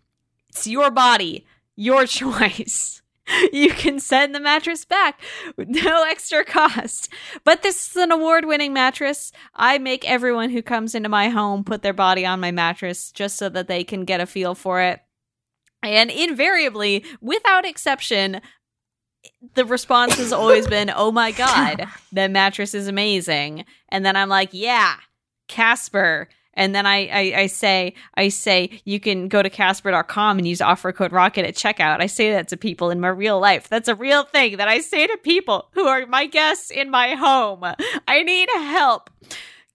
[0.48, 3.02] it's your body, your choice.
[3.52, 5.20] You can send the mattress back
[5.56, 7.08] with no extra cost.
[7.44, 9.32] But this is an award winning mattress.
[9.54, 13.36] I make everyone who comes into my home put their body on my mattress just
[13.36, 15.00] so that they can get a feel for it.
[15.82, 18.40] And invariably, without exception,
[19.54, 24.28] the response has always been, "Oh my god, the mattress is amazing," and then I'm
[24.28, 24.96] like, "Yeah,
[25.46, 30.46] Casper." And then I, I, I say I say you can go to Casper.com and
[30.46, 32.02] use offer code Rocket at checkout.
[32.02, 33.68] I say that to people in my real life.
[33.68, 37.14] That's a real thing that I say to people who are my guests in my
[37.14, 37.64] home.
[38.08, 39.08] I need help.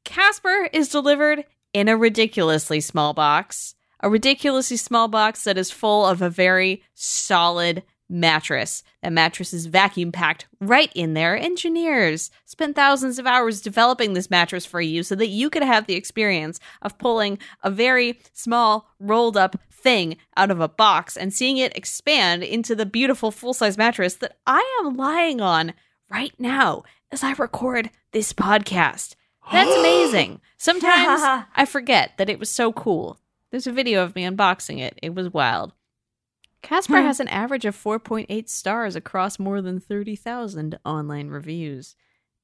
[0.04, 3.76] Casper is delivered in a ridiculously small box.
[4.02, 8.84] A ridiculously small box that is full of a very solid mattress.
[9.02, 11.36] That mattress is vacuum packed right in there.
[11.36, 15.88] Engineers spent thousands of hours developing this mattress for you so that you could have
[15.88, 21.34] the experience of pulling a very small, rolled up thing out of a box and
[21.34, 25.73] seeing it expand into the beautiful full size mattress that I am lying on
[26.10, 29.15] right now as I record this podcast.
[29.52, 30.39] That's amazing.
[30.58, 31.21] Sometimes
[31.56, 33.19] I forget that it was so cool.
[33.52, 34.97] There's a video of me unboxing it.
[35.02, 35.73] It was wild.
[36.63, 37.06] Casper hmm.
[37.06, 41.95] has an average of 4.8 stars across more than 30,000 online reviews.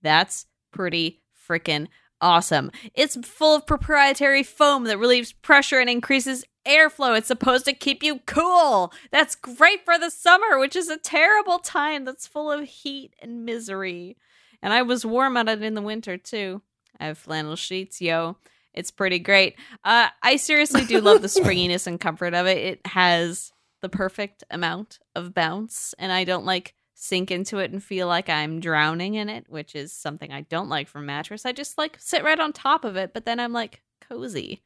[0.04, 1.88] That's pretty freaking
[2.22, 2.70] awesome.
[2.94, 7.18] It's full of proprietary foam that relieves pressure and increases airflow.
[7.18, 8.94] It's supposed to keep you cool.
[9.10, 13.46] That's great for the summer, which is a terrible time that's full of heat and
[13.46, 14.18] misery.
[14.62, 16.62] And I was warm on it in the winter too.
[17.00, 18.38] I have flannel sheets, yo.
[18.74, 19.56] It's pretty great.
[19.84, 22.58] Uh, I seriously do love the springiness and comfort of it.
[22.58, 23.52] It has
[23.82, 28.30] the perfect amount of bounce and I don't like sink into it and feel like
[28.30, 31.46] I'm drowning in it, which is something I don't like from mattress.
[31.46, 34.62] I just like sit right on top of it, but then I'm like cozy.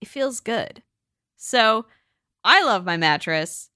[0.00, 0.82] It feels good.
[1.36, 1.86] So,
[2.42, 3.70] I love my mattress.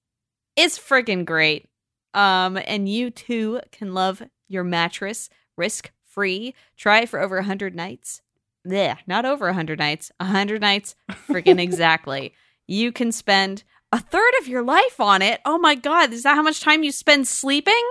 [0.55, 1.69] It's freaking great.
[2.13, 6.55] Um and you too can love your mattress risk free.
[6.77, 8.21] Try it for over 100 nights.
[8.65, 10.11] Yeah, not over 100 nights.
[10.17, 10.95] 100 nights
[11.27, 12.33] freaking exactly.
[12.67, 15.41] You can spend a third of your life on it.
[15.45, 16.13] Oh my God.
[16.13, 17.83] Is that how much time you spend sleeping?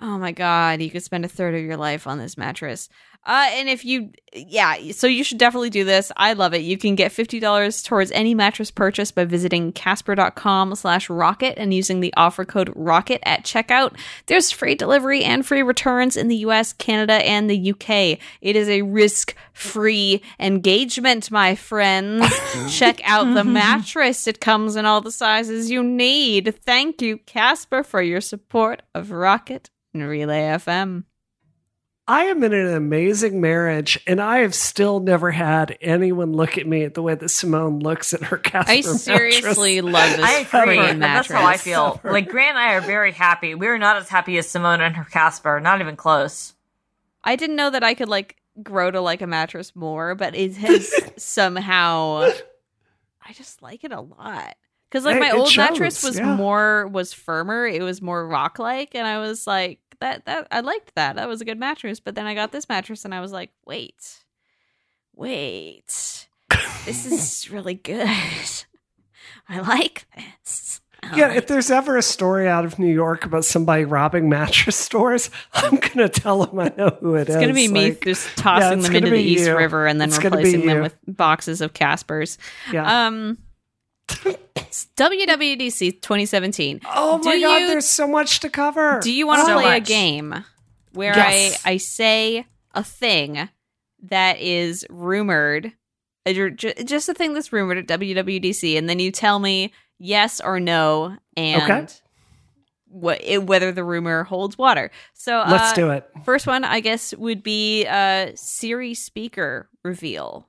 [0.00, 0.82] Oh my God.
[0.82, 2.88] You could spend a third of your life on this mattress.
[3.26, 6.12] Uh, and if you, yeah, so you should definitely do this.
[6.16, 6.58] I love it.
[6.58, 12.00] You can get $50 towards any mattress purchase by visiting casper.com slash rocket and using
[12.00, 13.96] the offer code rocket at checkout.
[14.26, 18.18] There's free delivery and free returns in the US, Canada, and the UK.
[18.40, 22.26] It is a risk free engagement, my friends.
[22.68, 24.26] Check out the mattress.
[24.26, 26.54] It comes in all the sizes you need.
[26.62, 31.04] Thank you, Casper, for your support of Rocket and Relay FM.
[32.06, 36.66] I am in an amazing marriage, and I have still never had anyone look at
[36.66, 38.70] me the way that Simone looks at her Casper.
[38.70, 39.92] I seriously mattress.
[39.92, 40.76] love this I agree.
[40.76, 41.28] free and mattress.
[41.28, 42.00] That's how I feel.
[42.04, 43.54] Like Grant and I are very happy.
[43.54, 45.60] We are not as happy as Simone and her Casper.
[45.60, 46.52] Not even close.
[47.22, 50.56] I didn't know that I could like grow to like a mattress more, but it
[50.56, 52.30] has somehow.
[53.26, 54.56] I just like it a lot
[54.90, 56.36] because like Hey, my it old mattress was yeah.
[56.36, 57.66] more was firmer.
[57.66, 61.16] It was more rock like, and I was like that that I liked that.
[61.16, 61.98] That was a good mattress.
[61.98, 64.22] But then I got this mattress, and I was like, wait,
[65.14, 66.28] wait,
[66.84, 68.06] this is really good.
[69.48, 70.80] I like this.
[71.02, 74.28] I Yeah, like if there's ever a story out of New York about somebody robbing
[74.28, 78.36] mattress stores, I'm gonna tell them I know who it It's gonna be me just
[78.36, 79.56] tossing it's them into the East you.
[79.56, 82.38] River and then It's replacing them with boxes of Caspers.
[82.72, 83.06] yeah.
[83.06, 83.38] Um,
[84.96, 86.80] WWDC 2017.
[86.94, 89.00] oh my do god, you- there's so much to cover.
[89.02, 90.44] Do you want to So play a game
[90.92, 91.60] where Yes.
[91.64, 93.48] I I say a thing
[94.02, 95.72] that is rumored,
[96.26, 99.72] uh, ju- ju- just a thing that's rumored at WWDC, and then you tell me
[99.98, 101.86] yes or no, and Okay.
[102.86, 104.90] what it, whether the rumor holds water.
[105.14, 106.08] So uh, Let's do it.
[106.24, 110.48] First one, I guess, would be uh, Siri speaker reveal.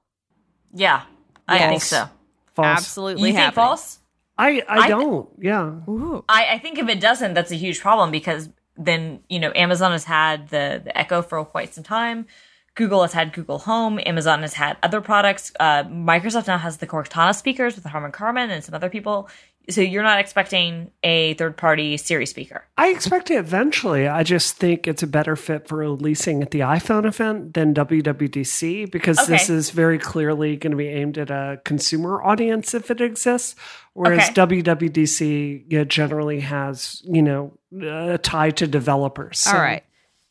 [0.74, 1.04] Yeah,
[1.48, 1.70] I Yes.
[1.70, 2.10] think so.
[2.54, 2.78] False.
[2.80, 4.00] Absolutely You think false?
[4.38, 5.30] I, I, I- don't.
[5.40, 5.72] Yeah.
[5.88, 6.24] Ooh.
[6.28, 9.92] I, I think if it doesn't, that's a huge problem because then you know Amazon
[9.92, 12.28] has had the the Echo for quite some time.
[12.76, 14.00] Google has had Google Home.
[14.06, 15.52] Amazon has had other products.
[15.60, 19.30] Uh, Microsoft now has the Cortana speakers with Harman Kardon and some other people.
[19.68, 22.66] So you're not expecting a third party Siri speaker.
[22.78, 24.08] I expect it eventually.
[24.08, 28.92] I just think it's a better fit for releasing at the iPhone event than WWDC
[28.92, 33.02] because this is very clearly going to be aimed at a consumer audience if it
[33.02, 33.56] exists.
[33.94, 34.62] Whereas Okay.
[34.62, 39.40] WWDC yeah, generally has, you know, a tie to developers.
[39.40, 39.84] So- All right.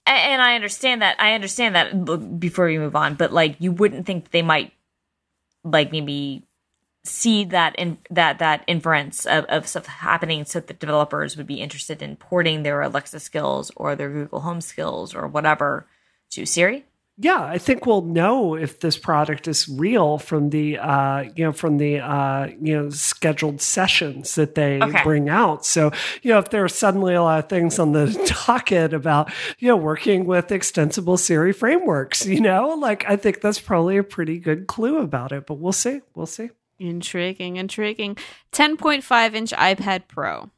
[0.07, 1.17] And I understand that.
[1.19, 4.73] I understand that before we move on, but like you wouldn't think they might
[5.65, 6.47] like maybe
[7.05, 11.61] see that in that that inference of, of stuff happening so that developers would be
[11.61, 15.87] interested in porting their Alexa skills or their Google Home skills or whatever
[16.31, 16.85] to Siri.
[17.17, 21.53] Yeah, I think we'll know if this product is real from the uh, you know
[21.53, 25.03] from the uh, you know scheduled sessions that they Okay.
[25.05, 25.65] bring out.
[25.65, 28.07] So you know if there are suddenly a lot of things on the
[28.47, 33.61] docket about you know working with extensible Siri frameworks, you know, like I think that's
[33.61, 35.47] probably a pretty good clue about it.
[35.47, 36.51] But we'll see, we'll see.
[36.81, 38.17] Intriguing, intriguing.
[38.51, 40.51] 10.5 inch iPad Pro.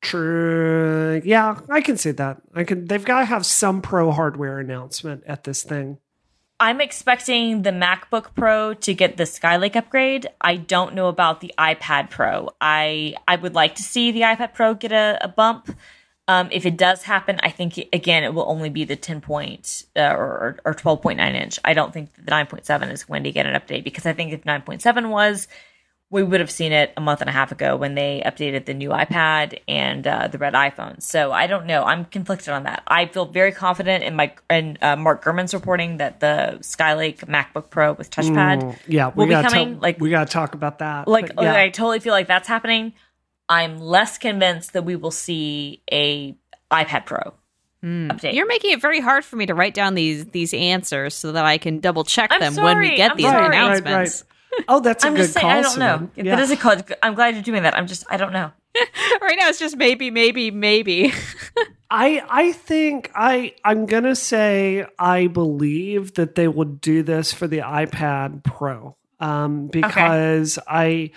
[0.00, 2.40] True, yeah, I can see that.
[2.54, 2.86] I can.
[2.86, 5.98] They've got to have some pro hardware announcement at this thing.
[6.60, 10.26] I'm expecting the MacBook Pro to get the Skylake upgrade.
[10.40, 12.50] I don't know about the iPad Pro.
[12.60, 15.74] I I would like to see the iPad Pro get a, a bump.
[16.26, 19.84] Um, if it does happen, I think again it will only be the 10 point
[19.96, 21.58] uh, or or 12.9 inch.
[21.64, 24.42] I don't think the 9.7 is going to get an update because I think if
[24.42, 25.46] 9.7 was,
[26.10, 28.72] we would have seen it a month and a half ago when they updated the
[28.72, 31.02] new iPad and uh, the red iPhone.
[31.02, 31.84] So I don't know.
[31.84, 32.82] I'm conflicted on that.
[32.86, 37.68] I feel very confident in my and uh, Mark Gurman's reporting that the Skylake MacBook
[37.68, 39.74] Pro with touchpad Mm, yeah, we will be coming.
[39.74, 41.06] talk- like we got to talk about that.
[41.08, 41.54] like But yeah.
[41.60, 42.94] I totally feel like that's happening.
[43.50, 46.34] I'm less convinced that we will see a
[46.70, 47.34] iPad Pro
[47.84, 48.32] update.
[48.34, 51.44] You're making it very hard for me to write down these these answers so that
[51.44, 53.42] I can double check I'm them when we get I'm these sorry.
[53.42, 54.22] Right, right, announcements.
[54.22, 54.37] right.
[54.68, 55.42] Oh, that's a I'm good just saying.
[55.42, 55.50] call.
[55.50, 55.94] I don't know.
[55.96, 56.10] Simone.
[56.16, 56.36] If Yeah.
[56.36, 56.76] That is a call.
[57.02, 57.76] I'm glad you're doing that.
[57.76, 58.04] I'm just.
[58.10, 58.50] I don't know.
[59.20, 61.12] right now it's just maybe, maybe, maybe.
[61.90, 67.46] I I think I I'm gonna say I believe that they will do this for
[67.46, 71.12] the iPad Pro um, because I.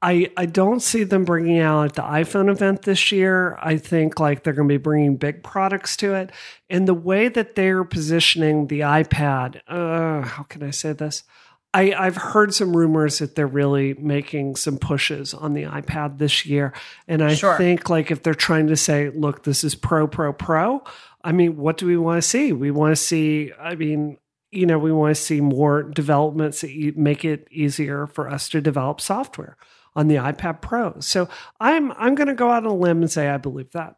[0.00, 3.58] I, I don't see them bringing out at the iPhone event this year.
[3.60, 6.30] I think like they're going to be bringing big products to it,
[6.70, 9.60] and the way that they're positioning the iPad.
[9.66, 11.24] Uh, how can I say this?
[11.74, 16.46] I, I've heard some rumors that they're really making some pushes on the iPad this
[16.46, 16.72] year.
[17.06, 17.56] And I Sure.
[17.58, 20.82] think like if they're trying to say, look, this is pro, pro, pro,
[21.22, 22.52] I mean, what do we want to see?
[22.52, 24.16] We want to see, I mean,
[24.50, 28.62] you know, we want to see more developments that make it easier for us to
[28.62, 29.58] develop software
[29.94, 31.00] on the iPad Pro.
[31.00, 31.28] So
[31.60, 33.96] I'm I'm gonna go out on a limb and say I believe that.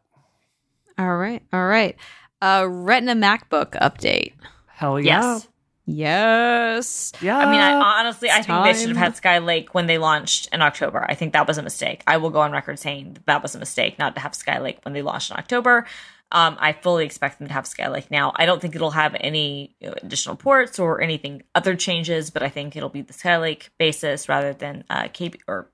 [0.97, 1.95] all right, all right.
[2.41, 4.33] Uh, Retina MacBook update.
[4.67, 5.35] Hell yeah.
[5.35, 5.47] Yes.
[5.91, 7.11] Yes.
[7.21, 7.37] Yeah.
[7.37, 10.49] I mean, I, honestly, I think they should have had Sky Lake when they launched
[10.53, 11.05] in October.
[11.07, 12.03] I think that was a mistake.
[12.07, 14.59] I will go on record saying that, that was a mistake not to have Sky
[14.59, 15.85] Lake when they launched in October.
[16.33, 18.31] Um, I fully expect them to have Sky Lake now.
[18.35, 22.41] I don't think it'll have any you know, additional ports or anything other changes, but
[22.41, 25.67] I think it'll be the Sky Lake basis rather than uh, Kaby or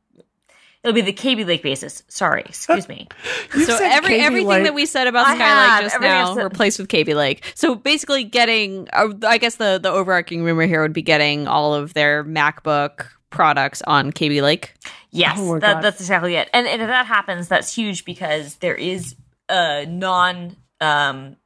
[0.88, 2.04] it'll be the Kaby Lake basis.
[2.08, 3.08] Sorry, excuse me.
[3.52, 4.64] So every Kaby everything Lake.
[4.64, 5.84] that we said about I Skylake have.
[5.84, 7.44] just Everything now said- replaced with Kaby Lake.
[7.56, 11.74] So basically, getting uh, I guess the the overarching rumor here would be getting all
[11.74, 14.74] of their MacBook products on Kaby Lake.
[15.12, 16.50] Yes, Oh that, that's exactly it.
[16.54, 19.16] And, and if that happens, that's huge because there is
[19.50, 21.38] a non um,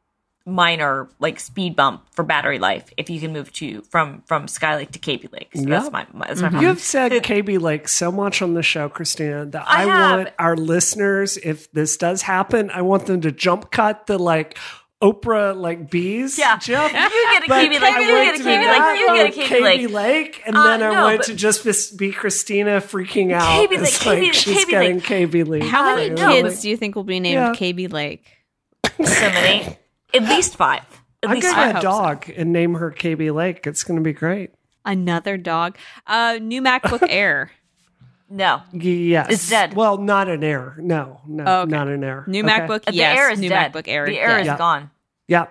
[0.51, 4.75] minor like speed bump for battery life if you can move to from from Sky
[4.75, 5.49] Lake to Kaby Lake.
[5.55, 8.89] So that's my, my that's my You've said Kaby Lake so much on the show,
[8.89, 10.17] Christina, that I I, have.
[10.17, 14.57] want our listeners, if this does happen, I want them to jump cut the like
[15.01, 16.37] Oprah like bees.
[16.37, 16.59] Yeah.
[16.59, 16.91] Jeff.
[16.93, 16.97] You
[17.31, 17.93] get a But Kaby Lake.
[17.93, 18.77] I You get a to Kaby Lake.
[18.77, 19.91] that You get a on Kaby Lake.
[19.91, 23.41] Lake, and Uh, then I no, want to just be Christina freaking out.
[23.61, 25.03] Kaby Lake, It's like Kaby she's Kaby getting Lake.
[25.05, 25.63] Kaby Lake.
[25.63, 27.53] How Uh, many no, kids but- do you think will be named Yeah.
[27.55, 28.27] Kaby Lake?
[28.85, 29.75] so many,
[30.14, 30.84] at least five.
[31.24, 31.76] At I'm least gonna five.
[31.76, 32.03] get a hope so.
[32.28, 33.66] dog and name her Kaby Lake.
[33.68, 34.51] It's gonna be great.
[34.86, 35.78] Another dog.
[36.07, 37.51] Uh, new MacBook Air.
[38.30, 39.74] No, Yes, It's dead.
[39.74, 40.76] Well, not an air.
[40.80, 41.72] No, no, Oh, okay.
[41.72, 42.24] not an air.
[42.28, 42.49] New Okay.
[42.62, 42.86] MacBook.
[42.86, 43.18] the yes.
[43.18, 43.74] Air is new dead.
[43.74, 44.05] MacBook Air.
[44.05, 44.39] the is Air dead.
[44.41, 44.57] is Yeah.
[44.57, 44.91] gone.
[45.28, 45.45] Yeah,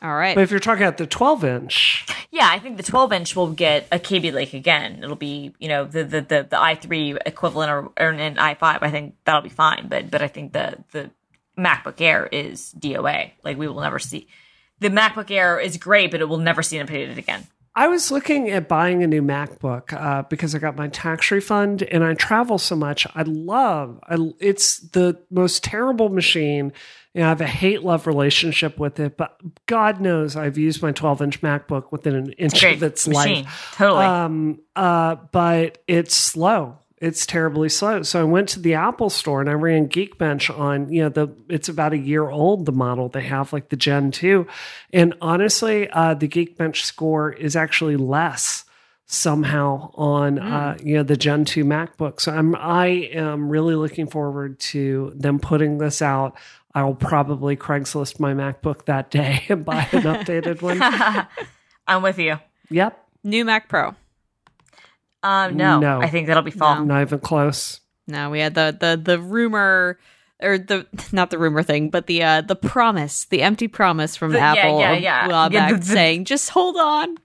[0.00, 0.34] All right.
[0.34, 3.50] but if you're talking about the 12 inch, Yeah, I think the 12 inch will
[3.52, 5.00] get a Kaby Lake again.
[5.04, 8.78] It'll be, you know, the the the, the i3 equivalent or, or an i5.
[8.82, 9.86] I think that'll be fine.
[9.88, 11.10] But but I think the the
[11.58, 13.32] MacBook Air is DOA.
[13.42, 14.28] Like we will never see.
[14.80, 17.46] The MacBook Air is great, but it will never see an updated again.
[17.76, 21.82] I was looking at buying a new MacBook uh, because I got my tax refund
[21.82, 23.04] and I travel so much.
[23.16, 26.72] I love I, it's the most terrible machine.
[27.14, 30.82] You know, I have a hate love relationship with it, but God knows I've used
[30.82, 33.74] my 12 inch MacBook within an inch Great of its machine, life.
[33.76, 34.04] totally.
[34.04, 36.78] Um, uh, but it's slow.
[36.98, 38.02] It's terribly slow.
[38.02, 41.34] So I went to the Apple store and I ran Geekbench on, you know, the
[41.48, 44.46] it's about a year old, the model they have, like the Gen 2.
[44.92, 48.64] And honestly, uh, the Geekbench score is actually less
[49.06, 52.20] somehow on uh, you know the Gen 2 MacBook.
[52.20, 56.36] So I'm I am really looking forward to them putting this out.
[56.74, 60.80] I will probably Craigslist my MacBook that day and buy an updated one.
[61.86, 62.38] I'm with you.
[62.70, 62.98] Yep.
[63.22, 63.94] new Mac Pro.
[65.24, 66.00] Um, no, No.
[66.00, 66.84] I think that'll be fall.
[66.84, 67.80] Not even close.
[68.06, 69.98] No, we had the the the rumor
[70.42, 74.32] or the not the rumor thing, but the uh the promise, the empty promise from
[74.32, 75.48] The- Apple yeah, a yeah.
[75.50, 77.16] Yeah, the- the- saying, just hold on.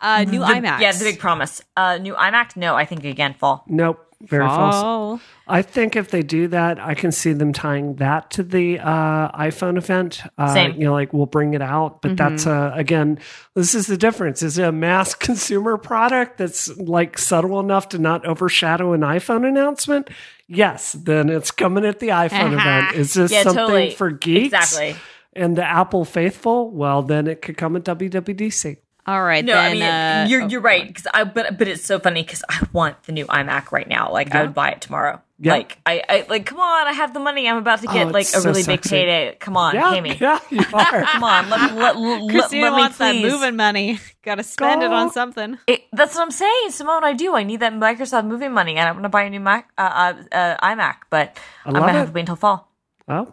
[0.00, 0.80] Uh new The- iMacs.
[0.80, 1.60] Yeah, the big promise.
[1.76, 2.56] Uh, new iMac.
[2.56, 3.64] No, I think again fall.
[3.68, 3.98] Nope.
[4.22, 5.20] Very false.
[5.52, 5.58] Fall.
[5.58, 9.30] I think if they do that, I can see them tying that to the uh,
[9.38, 10.22] iPhone event.
[10.38, 10.74] Uh, Same.
[10.74, 13.18] You know, like we'll bring it out, but that's uh, again,
[13.54, 14.42] this is the difference.
[14.42, 19.46] Is it a mass consumer product that's like subtle enough to not overshadow an iPhone
[19.46, 20.08] announcement?
[20.48, 22.94] Yes, then it's coming at the iPhone event.
[22.94, 23.90] Is this Yeah, something totally.
[23.90, 24.54] for geeks?
[24.54, 24.96] Exactly.
[25.34, 26.70] And the Apple faithful?
[26.70, 28.76] Well, then it could come at WWDC.
[29.04, 31.66] All right, No, then, I mean uh, you're oh, you're right because I but but
[31.66, 34.12] it's so funny because I want the new iMac right now.
[34.12, 35.20] Like I would buy it tomorrow.
[35.44, 35.54] Yeah.
[35.54, 37.48] Like I, I like come on, I have the money.
[37.48, 39.36] I'm about to Oh, get like a so really big payday.
[39.40, 40.16] Come on, Yeah, pay me.
[40.20, 41.02] yeah, you are.
[41.04, 43.98] Come on, let, let, let, Christina let me wants that moving money.
[44.22, 45.58] Got to spend it on something.
[45.66, 47.02] It, that's what I'm saying, Simone.
[47.02, 47.34] I do.
[47.34, 50.14] I need that Microsoft moving money, and I'm going to buy a new Mac, uh,
[50.30, 50.94] uh, uh, iMac.
[51.10, 51.36] But
[51.66, 52.70] I I'm going to have to wait until fall.
[53.08, 53.32] oh,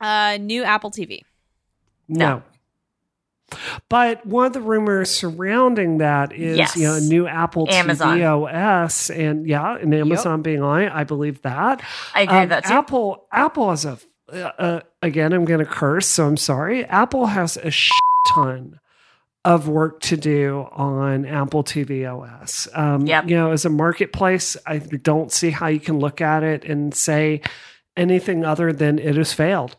[0.00, 1.24] Uh new Apple TV.
[2.08, 2.42] No.
[3.88, 6.76] But one of the rumors surrounding that is, Yes.
[6.76, 8.18] you know, a new Apple Amazon.
[8.18, 8.24] TV
[8.84, 10.92] OS, and yeah, and Amazon being on it.
[10.92, 11.82] I believe that.
[12.14, 12.72] I agree Um, with that too.
[12.74, 13.98] Apple, Apple has a.
[14.32, 16.84] Uh, uh, again, I'm going to curse, so I'm sorry.
[16.86, 17.92] Apple has a shit
[18.34, 18.80] ton
[19.44, 22.66] of work to do on Apple TV OS.
[22.74, 23.28] Um, Yep.
[23.28, 26.94] You know, as a marketplace, I don't see how you can look at it and
[26.94, 27.42] say
[27.98, 29.76] anything other than it has failed.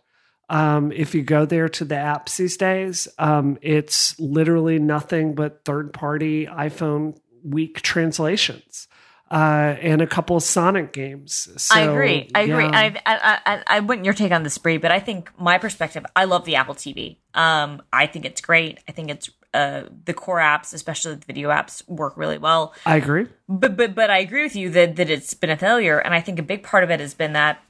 [0.50, 5.66] Um, if you go there to the apps these days, um, it's literally nothing but
[5.66, 8.88] third party iPhone weak translations
[9.32, 11.50] uh, and a couple of Sonic games.
[11.58, 12.30] So, I agree.
[12.36, 12.64] I agree.
[12.66, 12.72] yeah.
[12.74, 16.06] I, I, I, I want your take on this, Bree, but I think my perspective,
[16.16, 17.18] I love the Apple TV.
[17.34, 18.80] Um, I think it's great.
[18.88, 22.74] I think it's uh, the core apps, especially the video apps, work really well.
[22.86, 23.28] I agree.
[23.48, 26.22] But but but I agree with you that that it's been a failure, and I
[26.22, 27.62] think a big part of it has been that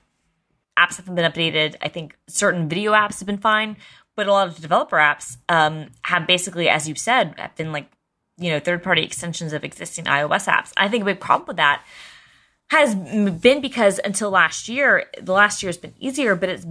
[0.78, 1.76] apps haven't been updated.
[1.82, 3.78] I think certain video apps have been fine,
[4.15, 7.89] but a lot of developer apps um, have basically, as you've said, have been like
[8.38, 10.73] you know third party extensions of existing iOS apps.
[10.78, 11.84] I think a big problem with that
[12.69, 16.65] has been because until last year, the last year has been easier, but it's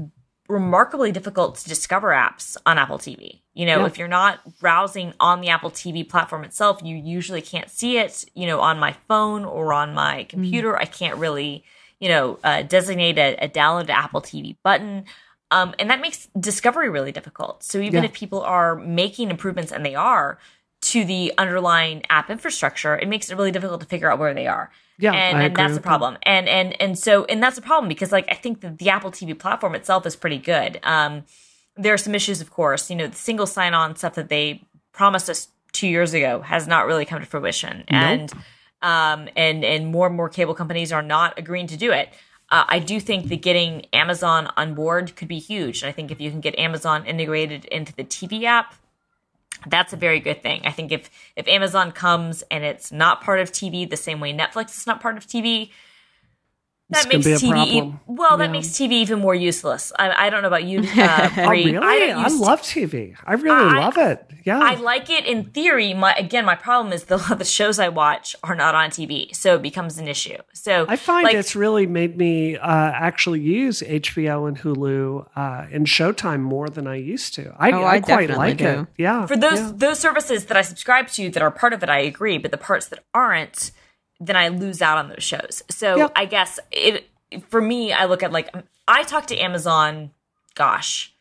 [0.49, 3.41] remarkably difficult to discover apps on Apple TV.
[3.55, 3.87] You know, Yeah.
[3.87, 8.25] if you're not browsing on the Apple TV platform itself, you usually can't see it,
[8.35, 10.77] you know, on my phone or on my computer.
[10.77, 11.65] I can't really,
[12.01, 15.05] you know, uh, designate a, a download to Apple TV button.
[15.51, 17.63] Um, and that makes discovery really difficult.
[17.63, 18.09] So even Yeah.
[18.09, 20.39] if people are making improvements, and they are,
[20.83, 24.47] to the underlying app infrastructure, it makes it really difficult to figure out where they
[24.47, 24.71] are.
[24.99, 25.89] Yeah, and, and that's a with that.
[25.89, 26.19] problem.
[26.23, 29.11] And and and so and that's a problem because like I think that the Apple
[29.11, 30.79] TV platform itself is pretty good.
[30.83, 31.25] Um,
[31.77, 32.91] there are some issues, of course.
[32.91, 36.87] You know, the single sign-on stuff that they promised us two years ago has not
[36.87, 38.31] really come to fruition, and
[38.85, 42.11] um, and and more and more cable companies are not agreeing to do it.
[42.51, 45.83] Uh, I do think that getting Amazon on board could be huge.
[45.83, 48.75] And I think if you can get Amazon integrated into the TV app,
[49.67, 50.61] that's a very good thing.
[50.67, 54.33] I think if if Amazon comes and it's not part of TV the same way
[54.35, 55.71] Netflix is not part of TV,
[56.91, 58.01] that makes be a TV problem.
[58.07, 58.53] well, that Yeah.
[58.53, 59.91] makes TV even more useless.
[59.99, 61.77] I, I don't know about you, uh, Oh, really?
[61.79, 63.15] I I, don't love TV.
[63.25, 64.27] I really I- love it.
[64.45, 64.59] Yeah.
[64.61, 65.95] I like it in theory.
[65.95, 69.55] My again, my problem is the the shows I watch are not on TV, so
[69.55, 70.37] it becomes an issue.
[70.53, 75.67] So I find like, it's really made me uh, actually use HBO and Hulu uh,
[75.73, 77.55] and Showtime more than I used to.
[77.59, 78.67] I, Oh, I, I quite like do.
[78.67, 78.87] it.
[78.99, 79.25] Yeah.
[79.27, 79.73] for those yeah.
[79.75, 82.37] those services that I subscribe to that are part of it, I agree.
[82.37, 83.71] But the parts that aren't,
[84.21, 85.63] then I lose out on those shows.
[85.71, 86.13] So Yep.
[86.17, 87.09] I guess it
[87.49, 88.55] for me, I look at like
[88.87, 90.11] I talked to Amazon.
[90.55, 91.13] Gosh,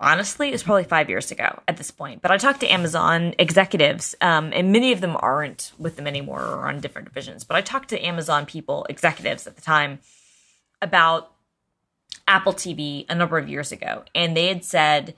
[0.00, 2.22] honestly, it's probably five years ago at this point.
[2.22, 6.42] But I talked to Amazon executives, um, and many of them aren't with them anymore
[6.42, 7.44] or on different divisions.
[7.44, 10.00] But I talked to Amazon people, executives at the time,
[10.82, 11.32] about
[12.26, 15.14] Apple TV a number of years ago, and they had said,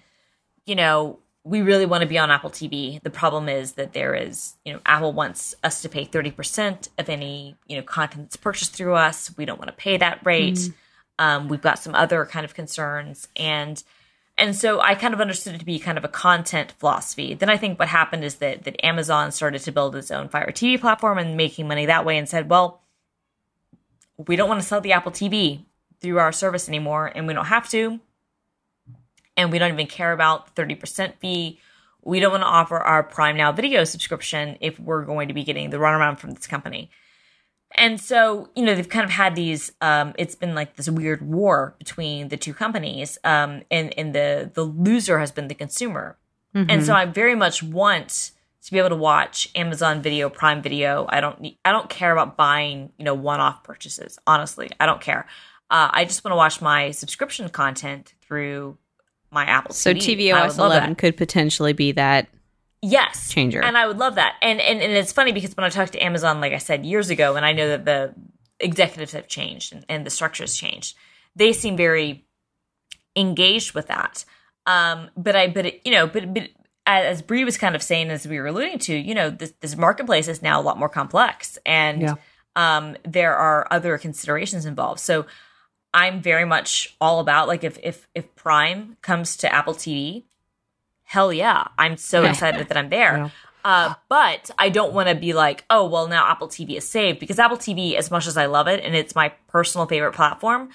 [0.66, 3.02] you know, we really want to be on Apple TV.
[3.02, 7.08] The problem is that there is, you know, Apple wants us to pay 30% of
[7.08, 9.34] any, you know, content that's purchased through us.
[9.36, 10.70] We don't want to pay that rate.
[11.18, 13.28] Um, we've got some other kind of concerns.
[13.36, 13.82] And
[14.36, 17.34] and so I kind of understood it to be kind of a content philosophy.
[17.34, 20.50] Then I think what happened is that that Amazon started to build its own Fire
[20.50, 22.82] TV platform and making money that way and said, well,
[24.16, 25.64] we don't want to sell the Apple TV
[26.00, 28.00] through our service anymore, and we don't have to
[29.40, 31.60] and we don't even care about the 30% fee.
[32.02, 35.44] We don't want to offer our Prime Now video subscription if we're going to be
[35.44, 36.90] getting the runaround from this company.
[37.74, 41.22] And so, you know, they've kind of had these, um, it's been like this weird
[41.22, 43.16] war between the two companies.
[43.24, 46.18] Um, and, and the, the loser has been the consumer.
[46.68, 48.32] And so I very much want
[48.64, 51.06] to be able to watch Amazon Video, Prime Video.
[51.08, 54.18] I don't need, I don't care about buying, you know, one-off purchases.
[54.26, 55.26] Honestly, I don't care.
[55.70, 58.76] Uh, I just want to watch my subscription content through
[59.30, 60.32] my Apple So TV.
[60.32, 60.98] Would tvOS 11 that.
[60.98, 62.28] could potentially be that.
[62.82, 63.62] yes changer.
[63.62, 64.34] and I would love that.
[64.42, 67.10] And, and and it's funny because when I talked to Amazon, like I said years
[67.10, 68.14] ago, and I know that the
[68.58, 70.96] executives have changed and, and the structure has changed,
[71.36, 72.24] they seem very
[73.16, 74.24] engaged with that.
[74.66, 76.48] Um, but I, but it, you know, but but
[76.86, 79.76] as Bree was kind of saying, as we were alluding to, you know, this this
[79.76, 82.14] marketplace is now a lot more complex, and Yeah.
[82.56, 85.00] um, there are other considerations involved.
[85.00, 85.26] So
[85.92, 90.24] I'm very much all about like if if if Prime comes to Apple TV,
[91.04, 93.16] hell yeah, I'm so excited that I'm there.
[93.16, 93.30] Yeah.
[93.62, 97.18] Uh, but I don't want to be like, oh well, now Apple TV is saved
[97.18, 100.70] because Apple TV, as much as I love it and it's my personal favorite platform,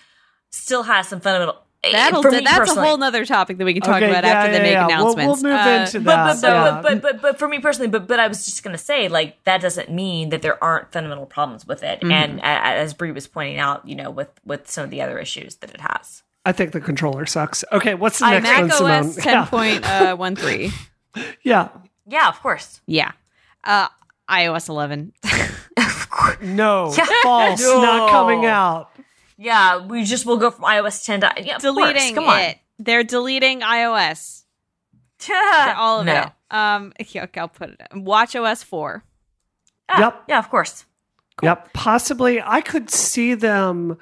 [0.50, 1.65] still has some fundamental.
[1.92, 4.32] That'll, for me that's a whole other topic that we can talk Okay, about yeah,
[4.32, 4.88] after yeah, they make yeah.
[4.88, 5.44] We'll- announcements.
[5.44, 6.26] We'll, move Uh, into but that.
[6.26, 6.82] but, but, yeah.
[6.82, 9.62] but but but for me personally, but but I was just gonna say like that
[9.62, 12.00] doesn't mean that there aren't fundamental problems with it.
[12.04, 15.18] And a- as Bree was pointing out, you know, with with some of the other
[15.20, 16.24] issues that it has.
[16.46, 17.64] I think the controller sucks.
[17.72, 19.08] Okay, what's the uh, next one, Mac Simone?
[19.10, 20.72] OS 10.13.
[21.44, 21.70] Yeah.
[22.08, 22.82] Yeah, of course.
[22.86, 23.14] yeah.
[23.64, 23.88] Uh,
[24.30, 25.14] iOS 11.
[25.26, 25.48] yeah.
[26.42, 27.06] No, Yeah.
[27.24, 27.82] false, No.
[27.82, 28.92] not coming out.
[29.38, 32.40] Yeah, we just will go from iOS 10 to yeah, deleting Come on.
[32.40, 32.58] it.
[32.80, 34.44] They're deleting iOS.
[35.78, 36.22] All of no.
[36.22, 36.32] it.
[36.52, 37.82] Um, okay, okay, I'll put it.
[37.94, 39.04] Watch OS 4.
[39.90, 40.24] Ah, Yep.
[40.30, 40.86] Yeah, of course.
[41.42, 42.42] Yep, possibly.
[42.42, 43.98] I could see them.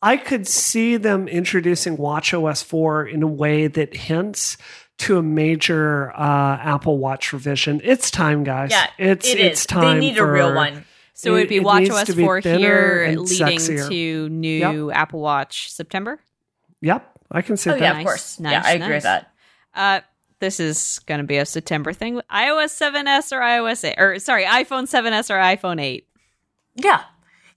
[0.00, 4.56] I could see them introducing Watch OS 4 in a way that hints
[4.98, 7.80] to a major uh, Apple Watch revision.
[7.82, 8.70] It's time, guys.
[8.70, 9.98] Yeah, it's it it's time.
[9.98, 10.84] They need for, a real one.
[11.18, 13.88] So it would be It- it Watch OS be 4 here leading sexier.
[13.88, 16.20] to new Apple Watch September.
[16.80, 17.80] Yep, I can see Oh that.
[17.80, 18.38] yeah, Nice, of course.
[18.40, 19.32] nice, yeah, I agree with that.
[19.74, 20.00] Uh,
[20.38, 22.20] this is going to be a September thing.
[22.32, 26.06] iOS 7s or iOS 8, or sorry, iPhone 7s or iPhone 8.
[26.76, 27.02] Yeah.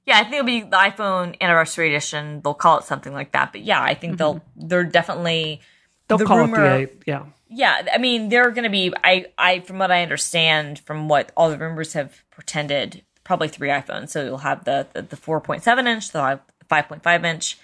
[0.07, 2.41] Yeah, I think it'll be the iPhone anniversary edition.
[2.43, 3.51] They'll call it something like that.
[3.51, 5.61] But yeah, I think they'll they're definitely
[6.07, 7.03] They'll the call it rumor- the eight.
[7.05, 7.25] Yeah.
[7.53, 8.91] Yeah, I mean, they're going to be.
[9.03, 13.69] I, I, from what I understand, from what all the rumors have pretended, probably three
[13.69, 14.09] iPhones.
[14.09, 17.57] So you'll have the the, the four point seven inch, the five point five inch,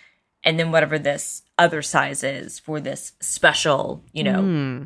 [0.46, 4.84] and then whatever this other size is for this special, you know, Hmm.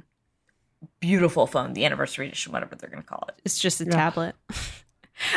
[0.99, 3.35] beautiful phone, the anniversary edition, whatever they're going to call it.
[3.45, 3.91] It's just a Yeah.
[3.91, 4.35] tablet.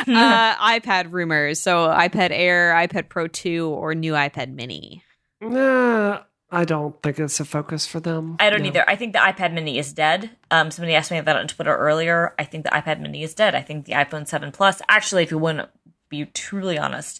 [0.07, 1.59] uh, iPad rumors.
[1.59, 5.03] So iPad Air, iPad Pro 2, or new iPad Mini.
[5.41, 6.21] Nah,
[6.51, 8.37] I don't think it's a focus for them.
[8.39, 8.67] I don't No.
[8.67, 8.89] either.
[8.89, 10.29] I think the iPad Mini is dead.
[10.51, 12.33] Um, somebody asked me about that on Twitter earlier.
[12.37, 13.55] I think the iPad Mini is dead.
[13.55, 15.69] I think the iPhone 7 Plus, actually, if you want to
[16.07, 17.19] be truly honest,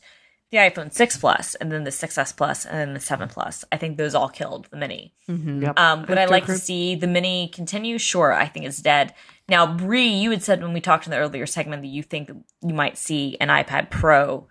[0.52, 3.78] the iPhone 6 Plus, and then the 6S Plus, and then the 7 Plus, I
[3.78, 5.12] think those all killed the Mini.
[5.28, 5.78] Yep.
[5.78, 6.56] Um, would I have like agree.
[6.56, 7.98] to see the Mini continue?
[7.98, 9.14] Sure, I think it's dead.
[9.50, 12.30] Now, Bree, you had said when we talked in the earlier segment that you think
[12.62, 14.48] you might see an iPad Pro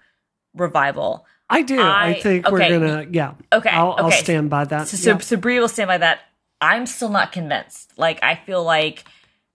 [0.53, 1.27] revival.
[1.51, 1.81] I do.
[1.81, 2.53] I, I- think okay.
[2.53, 3.07] we're gonna.
[3.11, 3.35] Yeah.
[3.53, 4.89] Okay, I'll, I'll stand by that.
[4.89, 5.19] So, so, Yeah.
[5.19, 6.21] so Bree will stand by that.
[6.61, 7.93] I'm still not convinced.
[7.99, 9.05] Like, I feel like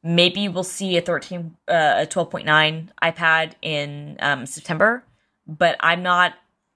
[0.03, 5.03] maybe we'll see a 13, uh, a 12.9 iPad in um, September,
[5.47, 6.33] but I'm not.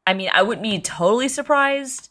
[0.07, 2.09] I mean, I wouldn't be totally surprised.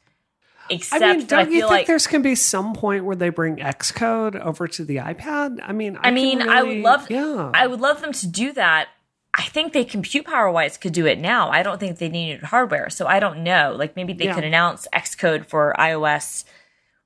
[0.71, 3.29] I Except mean, don't you feel think like there's gonna be some point where they
[3.31, 5.59] bring Xcode over to the iPad?
[5.63, 7.51] I mean, I, I mean, can I would love- Yeah.
[7.53, 8.89] I would love them to do that.
[9.35, 11.49] I think they compute power wise could do it now.
[11.51, 12.91] I don't think they needed hardware.
[12.91, 13.75] So I don't know.
[13.79, 14.35] Like maybe they Yeah.
[14.35, 16.45] could announce Xcode for iOS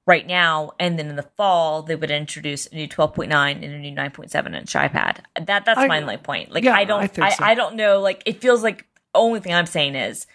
[0.09, 3.79] right now and then in the fall they would introduce a new 12.9 and a
[3.79, 5.19] new 9.7 inch iPad.
[5.41, 6.51] That that's I- my only point.
[6.53, 7.45] Like yeah, I don't I I, so.
[7.45, 10.27] I don't know like it feels like only thing I'm saying is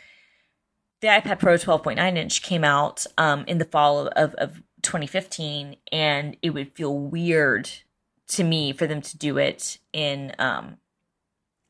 [1.01, 6.37] the iPad Pro 12.9 inch came out um, in the fall of, of 2015, and
[6.43, 7.69] it would feel weird
[8.27, 10.77] to me for them to do it in um,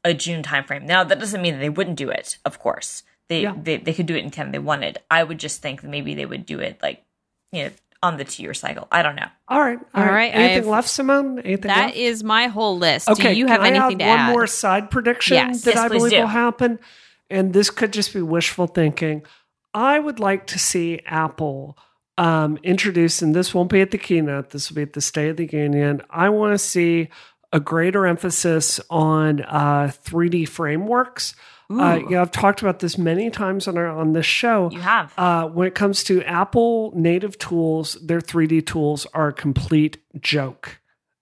[0.03, 0.83] a June timeframe.
[0.83, 3.03] Now, that doesn't mean that they wouldn't do it, of course.
[3.29, 3.53] They, Yeah.
[3.61, 4.97] they, they could do it anytime they wanted.
[5.09, 7.03] I would just think that maybe they would do it like,
[7.51, 7.69] you know,
[8.03, 8.87] on the two year cycle.
[8.91, 9.27] I don't know.
[9.47, 9.77] all right.
[9.93, 10.13] All All right.
[10.13, 11.37] right, Anything have- left, Simone?
[11.39, 11.97] Anything That left?
[11.97, 13.07] is my whole list.
[13.09, 14.31] Okay, Do you have can I anything add to one add?
[14.31, 15.61] more side prediction Yes.
[15.63, 16.19] that Yes, I believe do.
[16.21, 16.79] will happen?
[17.29, 19.23] And this could just be wishful thinking.
[19.73, 21.77] I would like to see Apple
[22.17, 25.29] um, introduce, and this won't be at the keynote, this will be at the State
[25.29, 26.01] of the Union.
[26.09, 27.07] I want to see
[27.53, 31.35] a greater emphasis on uh, 3D frameworks.
[31.69, 34.69] Uh, yeah, I've talked about this many times on our on this show.
[34.71, 35.13] You have.
[35.17, 40.81] Uh, when it comes to Apple native tools, their 3D tools are a complete joke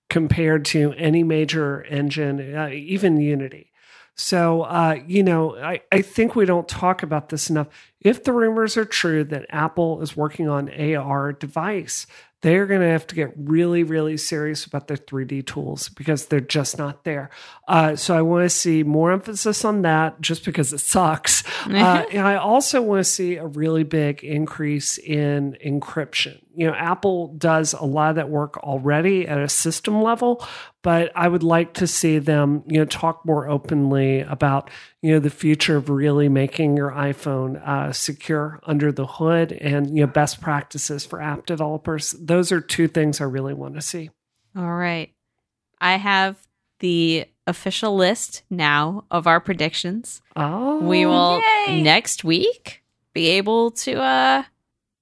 [0.10, 3.72] compared to any major engine, uh, even Unity.
[4.16, 7.68] So, uh, you know, I, I think we don't talk about this enough.
[8.02, 12.06] If the rumors are true that Apple is working on AR device,
[12.42, 16.40] they're going to have to get really, really serious about their 3D tools because they're
[16.40, 17.30] just not there.
[17.68, 21.44] Uh, so I want to see more emphasis on that just because it sucks.
[21.70, 26.42] Uh, and I also want to see a really big increase in encryption.
[26.60, 30.45] You know, Apple does a lot of that work already at a system level,
[30.82, 34.70] but I would like to see them, you know, talk more openly about,
[35.01, 39.95] you know, the future of really making your iPhone uh, secure under the hood and,
[39.95, 42.12] you know, best practices for app developers.
[42.20, 44.10] Those are two things I really want to see.
[44.53, 45.14] All right.
[45.80, 46.45] I have
[46.80, 50.22] the official list now of our predictions.
[50.36, 51.82] Oh, we will Yay.
[51.82, 52.84] next week
[53.14, 54.43] be able to uh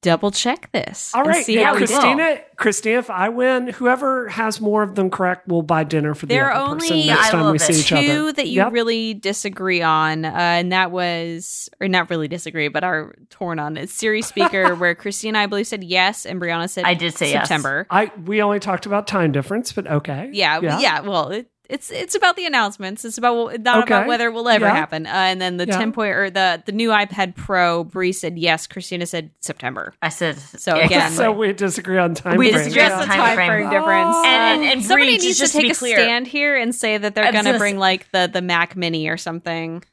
[0.07, 1.13] double check this.
[1.13, 1.75] All and right, see yeah, how.
[1.75, 2.39] Christina.
[2.55, 6.33] Christina, if I win, whoever has more of them correct will buy dinner for the
[6.33, 7.59] There are other person only next I time we it.
[7.61, 8.01] see each other.
[8.07, 8.71] two that you Yep.
[8.73, 13.77] really disagree on, uh, and that was, or not really disagree, but are torn on.
[13.77, 17.29] It's Siri speaker, where Christina, I believe, said yes, and Brianna said I did say
[17.31, 17.47] yes.
[17.47, 17.85] September.
[17.91, 20.29] I we only talked about time difference, but okay.
[20.33, 21.01] Yeah, yeah.
[21.01, 23.03] well, it, it's it's about the announcements.
[23.05, 23.93] It's about not Okay.
[23.93, 24.73] about whether it will ever Yeah.
[24.75, 25.05] happen.
[25.05, 25.77] Uh, and then the Yeah.
[25.77, 28.67] ten point or the the new iPad Pro, Bree said yes.
[28.67, 29.93] Christina said September.
[30.01, 32.37] I said So again, so we disagree on time.
[32.37, 32.63] We frame.
[32.65, 33.49] disagree on Just the the time time frame.
[33.49, 34.15] frame difference.
[34.15, 34.23] Oh.
[34.25, 36.55] And- and- and somebody Bree, needs just to to take be a clear- stand here
[36.55, 39.83] and say that they're going to bring like the the Mac Mini or something.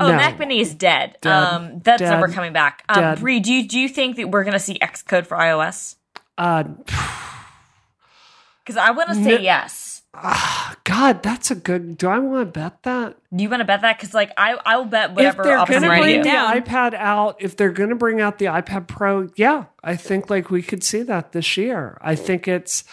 [0.00, 0.16] Oh, No.
[0.16, 1.18] Mac Mini is dead.
[1.20, 1.30] Dead.
[1.30, 2.08] Um, that's Dead.
[2.10, 2.82] never coming back.
[2.88, 5.96] Um, Bree, do you, do you think that we're going to see Xcode for iOS?
[6.38, 6.64] Uh,
[8.64, 9.40] Because I want to say No.
[9.40, 9.81] yes.
[10.14, 11.96] Ah, God, that's a good.
[11.98, 13.16] Do I want to bet that?
[13.30, 13.96] You want to bet that?
[13.98, 16.94] Because like I, I will bet whatever if they're going to bring it the iPad
[16.94, 20.62] out, if they're going to bring out the iPad Pro, yeah, I think like we
[20.62, 21.98] could see that this year.
[22.00, 22.84] I think it's.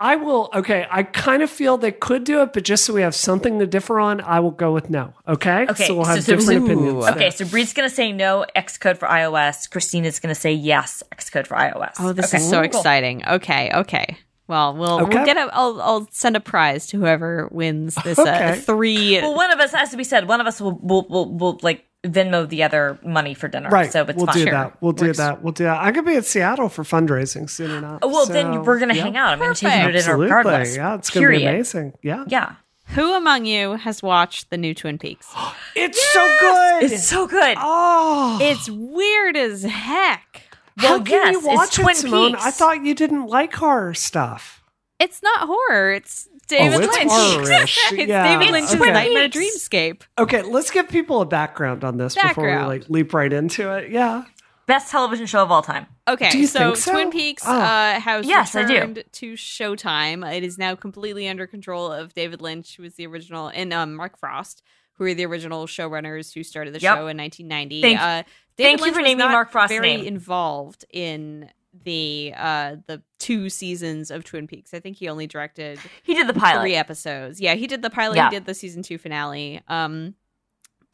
[0.00, 0.50] I will.
[0.52, 3.60] Okay, I kind of feel they could do it, but just so we have something
[3.60, 5.14] to differ on, I will go with no.
[5.26, 7.04] Okay, Okay, so we'll have so- different so- opinions.
[7.06, 7.30] Okay, there.
[7.30, 9.70] so Bree's going to say no Xcode for iOS.
[9.70, 11.92] Christina's going to say yes Xcode for iOS.
[12.00, 12.64] Oh, this Okay, is so cool.
[12.64, 13.24] exciting.
[13.24, 14.18] Okay, okay.
[14.46, 15.16] Well, we'll Okay.
[15.16, 15.48] we'll get a.
[15.52, 19.20] I'll I'll send a prize to whoever wins this uh, three.
[19.20, 20.28] Well, one of us has to be said.
[20.28, 23.70] One of us will will will, will like Venmo the other money for dinner.
[23.70, 23.90] Right.
[23.90, 24.34] So it's we'll fine.
[24.36, 24.52] do Sure.
[24.52, 24.82] that.
[24.82, 25.16] We'll do Works.
[25.18, 25.42] that.
[25.42, 25.80] We'll do that.
[25.80, 28.00] I'm gonna be at Seattle for fundraising soon enough.
[28.02, 29.04] Well, so, then we're going to yeah.
[29.04, 29.30] hang out.
[29.32, 30.04] I'm going to take you to Perfect.
[30.04, 30.76] dinner regardless.
[30.76, 31.94] Yeah, it's gonna be amazing.
[32.02, 32.24] Yeah.
[32.28, 32.56] Yeah.
[32.88, 35.26] Who among you has watched the new Twin Peaks?
[35.76, 36.82] It's so good.
[36.84, 37.56] It's so good.
[37.58, 40.42] oh, it's weird as heck.
[40.78, 42.32] How can yes, you watch Twin it, Simone?
[42.32, 42.44] Peaks.
[42.44, 44.62] I thought you didn't like horror stuff.
[44.98, 45.92] It's not horror.
[45.92, 47.10] It's David oh, it's Lynch.
[47.10, 47.78] horror-ish.
[47.92, 48.38] it's yeah.
[48.38, 48.92] David Lynch's okay.
[48.92, 50.02] Nightmare Dreamscape.
[50.18, 53.90] Okay, let's give people a background on this before we like leap right into it.
[53.90, 54.24] Yeah.
[54.66, 55.86] Best television show of all time.
[56.08, 56.92] Okay, Do you so, think so?
[56.92, 57.52] Twin Peaks Oh.
[57.52, 58.72] uh, has Yes, I do.
[58.74, 60.26] returned to Showtime.
[60.34, 63.94] It is now completely under control of David Lynch, who was the original, and um,
[63.94, 64.62] Mark Frost,
[64.94, 66.96] who were the original showrunners who started the Yep.
[66.96, 67.82] show in 1990.
[67.82, 68.22] Thank- uh,
[68.56, 69.70] thank you for naming Mark Frost.
[69.70, 70.06] very name.
[70.06, 71.50] involved in
[71.84, 74.72] the uh the two seasons of Twin Peaks.
[74.72, 76.60] I think he only directed He did the pilot.
[76.62, 77.40] three episodes.
[77.40, 78.14] Yeah, he did the pilot.
[78.16, 78.30] Yeah.
[78.30, 79.60] He did the season two finale.
[79.66, 80.14] Um,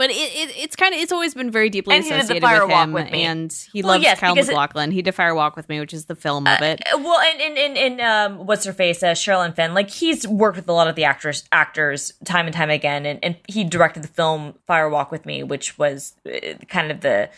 [0.00, 2.36] but it, it it's kind of it's always been very deeply And he did The
[2.38, 5.34] associated with him, with and he Well, loves yes, Kyle because it- he did Fire
[5.34, 6.80] Walk with Me, which is the film of it.
[6.90, 9.74] Uh, well, and and and, and um, what's her face, uh, Sherilyn Fenn.
[9.74, 13.18] Like he's worked with a lot of the actors actors time and time again, and,
[13.22, 17.28] and he directed the film Fire Walk with Me, which was uh, kind of the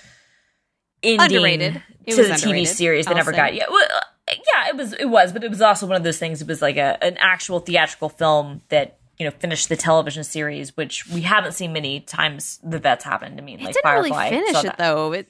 [1.03, 1.83] ending Underrated.
[2.07, 3.39] It to was the TV series that I'll never say.
[3.39, 3.55] got.
[3.55, 6.21] Yeah, well, uh, yeah, it was it was, but it was also one of those
[6.21, 6.41] things.
[6.41, 8.99] It was like a an actual theatrical film that.
[9.19, 13.39] You know, finish the television series, which we haven't seen many times that that's happened.
[13.39, 14.31] I mean, It like didn't Firefly.
[14.31, 15.13] really finish it though.
[15.13, 15.29] It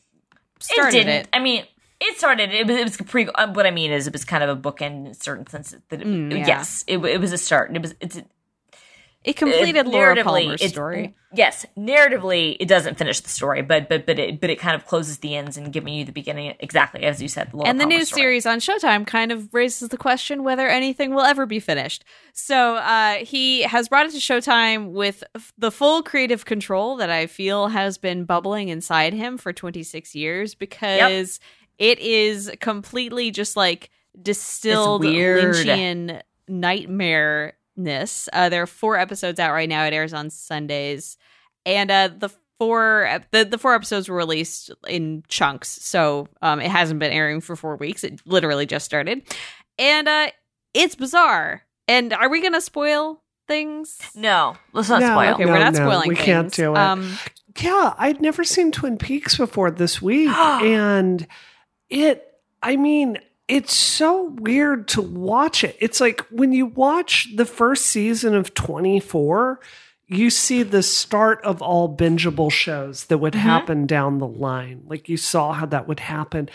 [0.70, 1.08] It didn't.
[1.08, 1.28] it.
[1.32, 1.64] I mean,
[2.00, 2.52] it started.
[2.54, 2.76] It was.
[2.76, 3.28] It was a pre.
[3.28, 5.80] uh, What I mean is, it was kind of a bookend in certain senses.
[5.88, 6.46] That it, Mm, yeah.
[6.46, 7.74] yes, it, it was a start.
[7.74, 7.94] It was.
[8.00, 8.20] It's
[9.24, 11.14] It completed uh, Laura Palmer's story.
[11.34, 14.84] Yes, narratively, it doesn't finish the story, but but but it but it kind of
[14.86, 17.54] closes the ends and giving you the beginning exactly as you said.
[17.54, 18.22] Laura and the Palmer new story.
[18.22, 22.04] series on Showtime kind of raises the question whether anything will ever be finished.
[22.32, 27.08] So uh, he has brought it to Showtime with f- the full creative control that
[27.08, 31.38] I feel has been bubbling inside him for 26 years because
[31.78, 35.02] it is completely just like distilled.
[35.02, 36.20] Lynchian
[37.78, 38.28] nightmareness.
[38.32, 39.84] Uh, there are four episodes out right now.
[39.84, 41.16] It airs on Sundays,
[41.66, 46.70] and uh, the four the, the four episodes were released in chunks so um it
[46.70, 49.20] hasn't been airing for four weeks it literally just started
[49.80, 50.28] and uh
[50.72, 55.08] it's bizarre and are we gonna spoil things No, let's not No.
[55.08, 55.34] spoil.
[55.34, 56.78] okay No, we're not no, spoiling we can't do it.
[56.78, 57.18] um
[57.60, 60.28] Yeah, I'd never seen Twin Peaks before this week.
[60.36, 61.26] and
[61.90, 62.24] it,
[62.62, 63.18] I mean,
[63.48, 65.76] it's so weird to watch it.
[65.80, 69.60] It's like when you watch the first season of 24,
[70.08, 73.38] you see the start of all bingeable shows that would Mhm.
[73.38, 74.82] happen down the line.
[74.86, 76.48] Like you saw how that would happen.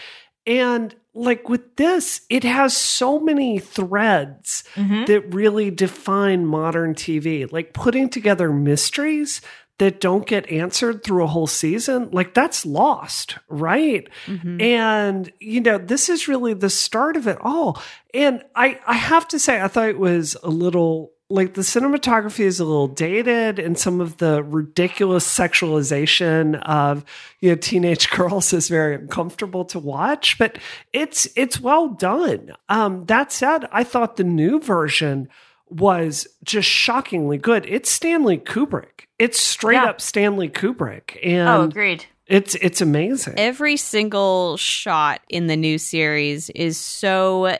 [0.46, 5.08] And like with this, it has so many threads Mhm.
[5.08, 9.42] that really define modern TV, like putting together mysteries
[9.80, 14.08] that don't get answered through a whole season, like that's lost, right?
[14.26, 14.62] mhm.
[14.62, 17.82] And you know, this is really the start of it all.
[18.14, 22.46] And I I have to say I thought it was a little like the cinematography
[22.46, 27.04] is a little dated and some of the ridiculous sexualization of
[27.42, 30.58] you know teenage girls is very uncomfortable to watch but
[30.94, 35.28] it's it's well done um that said i thought the new version
[35.70, 37.66] was just shockingly good.
[37.68, 39.06] It's stanley kubrick.
[39.20, 39.86] It's straight Yeah.
[39.86, 41.18] up stanley kubrick.
[41.24, 42.06] And Oh, agreed.
[42.26, 43.36] it's it's amazing.
[43.38, 47.58] Every single shot in the new series is so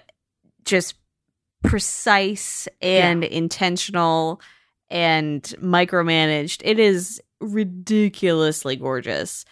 [0.64, 0.96] just
[1.64, 4.42] precise and intentional
[4.90, 6.62] and micromanaged.
[6.64, 9.46] It is ridiculously gorgeous.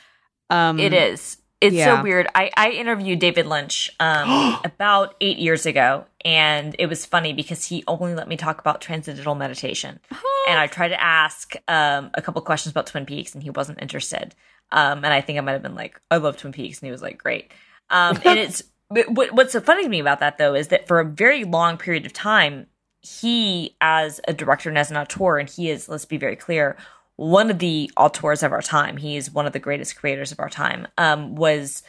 [0.50, 1.38] Um It is.
[1.66, 1.98] It's yeah.
[1.98, 2.28] so weird.
[2.36, 7.66] I, I interviewed David Lynch um, about eight years ago, and it was funny because
[7.66, 10.00] he only let me talk about transcendental meditation.
[10.48, 13.82] and I tried to ask um, a couple questions about Twin Peaks, and he wasn't
[13.82, 14.36] interested.
[14.72, 16.92] Um, and I think I might have been like, "I love Twin Peaks," and he
[16.92, 17.52] was like, "Great."
[17.90, 21.00] Um, and it's what, what's so funny to me about that though is that for
[21.00, 22.68] a very long period of time,
[23.02, 26.76] he, as a director and as an auteur, and he is, let's be very clear,
[27.16, 28.98] one of the auteurs of our time.
[28.98, 30.88] He is one of the greatest creators of our time.
[30.98, 31.84] Um, was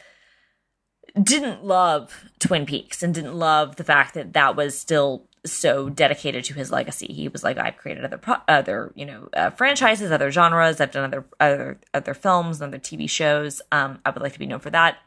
[1.21, 6.43] didn't love Twin Peaks and didn't love the fact that that was still so dedicated
[6.45, 7.07] to his legacy.
[7.07, 10.79] He was like, I've created other pro- other you know uh, franchises, other genres.
[10.79, 13.61] I've done other other other films, other TV shows.
[13.71, 14.97] Um, I would like to be known for that.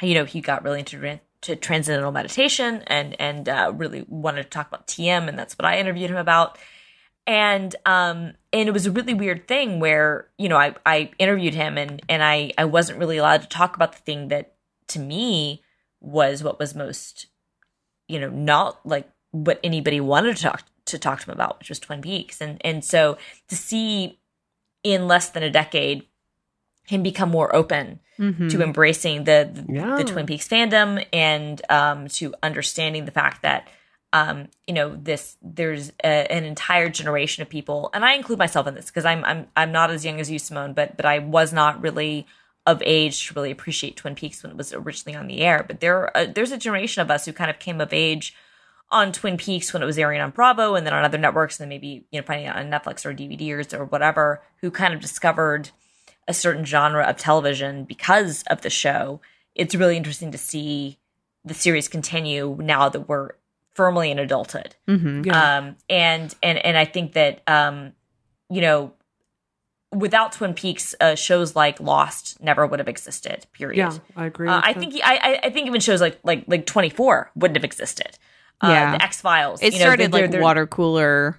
[0.00, 4.48] You know, he got really into to transcendental meditation and and uh, really wanted to
[4.48, 6.58] talk about TM, and that's what I interviewed him about.
[7.26, 11.54] And um and it was a really weird thing where you know I I interviewed
[11.54, 14.54] him and and I I wasn't really allowed to talk about the thing that
[14.88, 15.62] to me
[16.00, 17.26] was what was most
[18.08, 21.68] you know not like what anybody wanted to talk to talk to him about which
[21.68, 23.16] was twin peaks and and so
[23.48, 24.18] to see
[24.82, 26.06] in less than a decade
[26.86, 28.50] him become more open mhm.
[28.50, 29.96] to embracing the the, Yeah.
[29.96, 33.68] the twin peaks fandom and um to understanding the fact that
[34.12, 38.66] um you know this there's a, an entire generation of people and i include myself
[38.66, 41.18] in this because i'm i'm i'm not as young as you simone but but i
[41.18, 42.26] was not really
[42.66, 45.64] of age to really appreciate Twin Peaks when it was originally on the air.
[45.66, 48.34] But there, uh, there's a generation of us who kind of came of age
[48.90, 51.64] on Twin Peaks when it was airing on Bravo and then on other networks, and
[51.64, 55.00] then maybe you know finding it on Netflix or DVDs or whatever, who kind of
[55.00, 55.70] discovered
[56.28, 59.20] a certain genre of television because of the show.
[59.54, 60.98] It's really interesting to see
[61.44, 63.30] the series continue now that we're
[63.74, 64.74] firmly in adulthood.
[64.88, 65.24] Mm-hmm.
[65.24, 65.58] Yeah.
[65.58, 67.92] Um, and and and I think that um,
[68.50, 68.92] you know,
[69.94, 73.46] without Twin Peaks, uh, shows like Lost never would have existed.
[73.52, 73.78] Period.
[73.78, 74.48] yeah, I agree.
[74.48, 74.80] Uh, I that.
[74.80, 78.18] think I, I- I think even shows like like like Twenty Four wouldn't have existed.
[78.60, 78.96] Uh, Yeah.
[78.98, 79.62] the X Files.
[79.62, 81.38] It started like water cooler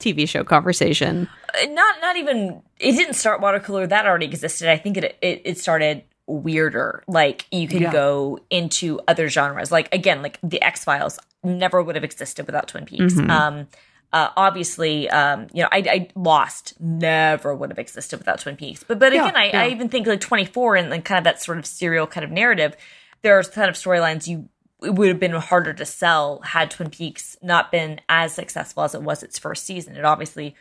[0.00, 1.28] TV show conversation.
[1.54, 2.62] Uh, Not not even.
[2.80, 3.86] It didn't start water cooler.
[3.86, 4.68] That already existed.
[4.68, 7.02] I think it it, it started weirder.
[7.06, 7.92] Like you could Yeah.
[7.92, 9.70] go into other genres.
[9.72, 13.14] Like again, like the X Files never would have existed without Twin Peaks.
[13.14, 13.30] Mhm.
[13.30, 13.68] Um,
[14.12, 18.84] uh, obviously, um, you know, I, I Lost never would have existed without Twin Peaks.
[18.84, 19.62] But but Yeah, again, I, yeah.
[19.62, 22.24] I even think like Twenty Four and like kind of that sort of serial kind
[22.24, 22.76] of narrative.
[23.22, 24.48] There are kind of storylines you
[24.82, 28.94] it would have been harder to sell had Twin Peaks not been as successful as
[28.94, 29.96] it was its first season.
[29.96, 30.54] It obviously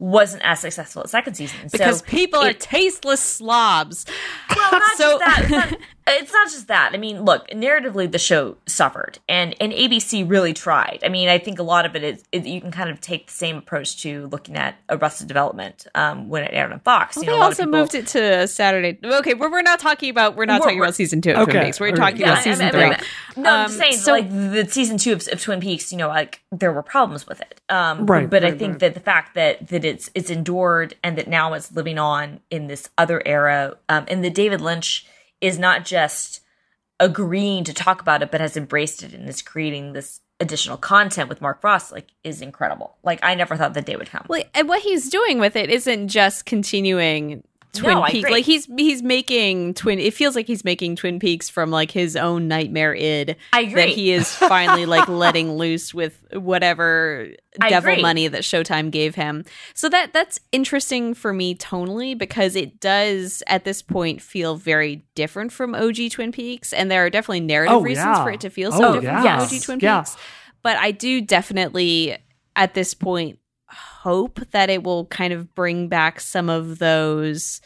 [0.00, 4.06] wasn't as successful its second season Because so people are tasteless slobs.
[4.56, 5.72] well, not So- just that.
[6.18, 6.90] It's not, just that.
[6.94, 11.00] I mean, look, narratively, the show suffered, and and ABC really tried.
[11.04, 13.26] I mean, I think a lot of it is, is you can kind of take
[13.26, 17.16] the same approach to looking at Arrested Development um, when it aired on Fox.
[17.16, 18.98] Well, you know, they a lot of also people- moved it to Saturday.
[19.04, 21.38] Okay, we're, we're not talking about we're not We're- talking we're- about season two of
[21.48, 21.80] Okay, Twin Peaks.
[21.80, 22.82] We're talking Yeah, about season I- I- three.
[22.82, 23.00] I-
[23.36, 25.98] No, I'm Um, just saying, so- like the season two of, of Twin Peaks, you
[25.98, 27.60] know, like there were problems with it.
[27.68, 28.80] Um, Right, But I think right.
[28.80, 32.66] that the fact that that it's it's endured and that now it's living on in
[32.66, 35.06] this other era, um, and that David Lynch
[35.40, 36.40] is not just
[36.98, 41.28] agreeing to talk about it, but has embraced it and is creating this additional content
[41.28, 42.96] with Mark Frost, like, is incredible.
[43.02, 44.24] Like, I never thought the day would come.
[44.28, 48.28] Well, and what he's doing with it isn't just continuing Twin No, Peaks.
[48.30, 49.98] Like he's he's making Twin.
[49.98, 53.36] It feels like he's making Twin Peaks from like his own nightmare id.
[53.52, 53.74] I agree.
[53.74, 57.28] That he is finally like letting loose with whatever
[57.60, 58.02] I devil agree.
[58.02, 59.44] money that Showtime gave him.
[59.74, 65.04] So that that's interesting for me tonally because it does at this point feel very
[65.14, 68.24] different from OG Twin Peaks, and there are definitely narrative Oh, reasons yeah.
[68.24, 69.46] for it to feel so Oh, different yeah.
[69.46, 70.00] from OG Twin Yeah.
[70.00, 70.16] Peaks.
[70.62, 72.16] But I do definitely
[72.56, 73.38] at this point
[74.00, 77.60] hope that it will kind of bring back some of those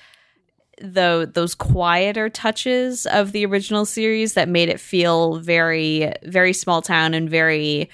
[0.82, 6.82] though those quieter touches of the original series that made it feel very very small
[6.82, 7.88] town and very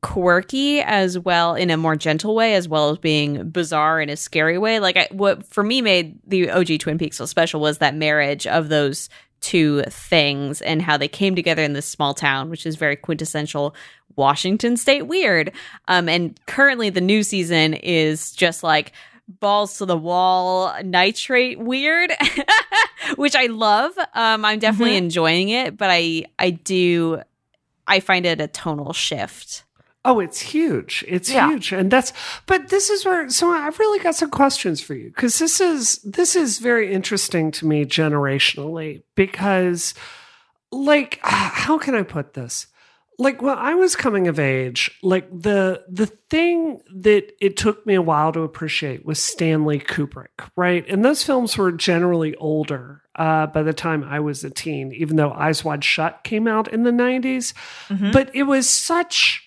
[0.00, 4.16] quirky as well in a more gentle way as well as being bizarre in a
[4.16, 4.80] scary way.
[4.80, 8.46] Like I, what for me made the OG Twin Peaks so special was that marriage
[8.46, 9.10] of those
[9.42, 13.74] two things and how they came together in this small town which is very quintessential
[14.16, 15.52] Washington state weird
[15.88, 18.92] um and currently the new season is just like
[19.40, 22.12] balls to the wall nitrate weird
[23.16, 27.20] which i love um i'm definitely enjoying it but i i do
[27.86, 29.64] i find it a tonal shift
[30.04, 31.04] Oh, it's huge.
[31.06, 31.48] It's Yeah.
[31.48, 31.70] huge.
[31.70, 32.12] And that's
[32.46, 35.98] but this is where so I've really got some questions for you cuz this is
[35.98, 39.94] this is very interesting to me generationally because
[40.72, 42.66] like how can I put this?
[43.18, 47.94] Like when I was coming of age, like the the thing that it took me
[47.94, 50.84] a while to appreciate was Stanley Kubrick, right?
[50.88, 55.16] And those films were generally older uh, by the time I was a teen, even
[55.16, 57.52] though Eyes Wide Shut came out in the 90s.
[57.88, 58.12] Mhm.
[58.12, 59.46] But it was such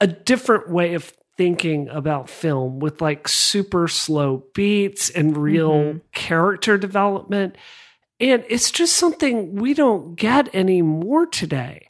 [0.00, 6.00] a different way of thinking about film with like super slow beats and real Mhm.
[6.14, 7.56] character development.
[8.20, 11.88] And it's just something we don't get anymore today.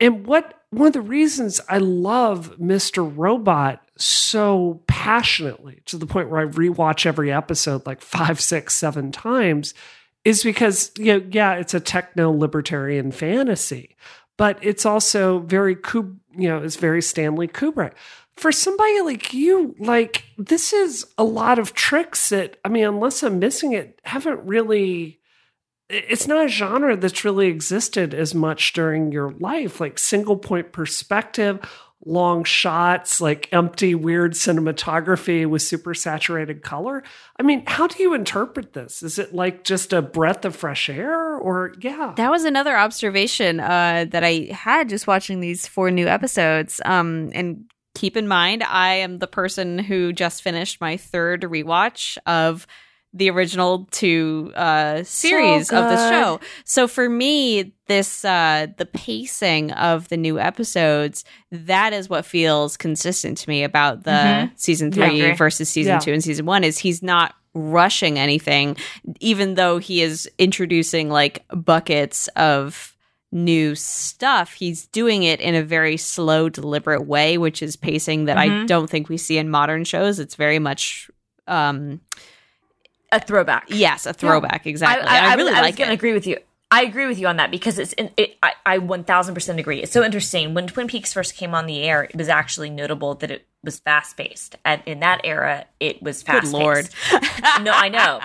[0.00, 3.10] And what one of the reasons I love Mr.
[3.16, 9.10] Robot so passionately to the point where I rewatch every episode like five, six, seven
[9.10, 9.74] times
[10.24, 13.96] is because, you know, yeah, it's a techno libertarian fantasy,
[14.36, 17.92] but it's also very, you know, it's very Stanley Kubrick.
[18.36, 23.22] For somebody like you, like this is a lot of tricks that, I mean, unless
[23.22, 25.17] I'm missing it, haven't really
[25.88, 30.72] it's not a genre that's really existed as much during your life like single point
[30.72, 31.60] perspective
[32.04, 37.02] long shots like empty weird cinematography with super saturated color.
[37.38, 39.02] I mean how do you interpret this?
[39.02, 42.12] Is it like just a breath of fresh air or yeah.
[42.16, 46.80] That was another observation uh that i had just watching these four new episodes.
[46.84, 47.64] Um and
[47.94, 52.64] keep in mind i am the person who just finished my third rewatch of
[53.14, 59.72] the original two uh series of the show so for me this uh the pacing
[59.72, 64.50] of the new episodes that is what feels consistent to me about the Mhm.
[64.56, 65.32] season three agree.
[65.34, 65.98] versus season Yeah.
[66.00, 68.76] two and season one is he's not rushing anything,
[69.20, 72.94] even though he is introducing like buckets of
[73.32, 74.52] new stuff.
[74.52, 78.66] He's doing it in a very slow, deliberate way, which is pacing that I Mhm.
[78.68, 80.18] don't think we see in modern shows.
[80.20, 81.10] It's very much,
[81.48, 82.00] um,
[83.10, 83.66] A throwback.
[83.68, 84.66] yes, a throwback.
[84.66, 85.06] Exactly.
[85.06, 86.38] I, I, I, really I, was like going to agree with you.
[86.70, 89.82] I agree with you on that because it's in, it, I, I 1000% agree.
[89.82, 90.52] It's so interesting.
[90.52, 93.78] When Twin Peaks first came on the air, it was actually notable that it was
[93.78, 94.56] fast paced.
[94.66, 96.52] And in that era, it was fast paced.
[96.52, 96.88] lord.
[97.62, 98.20] no, I know.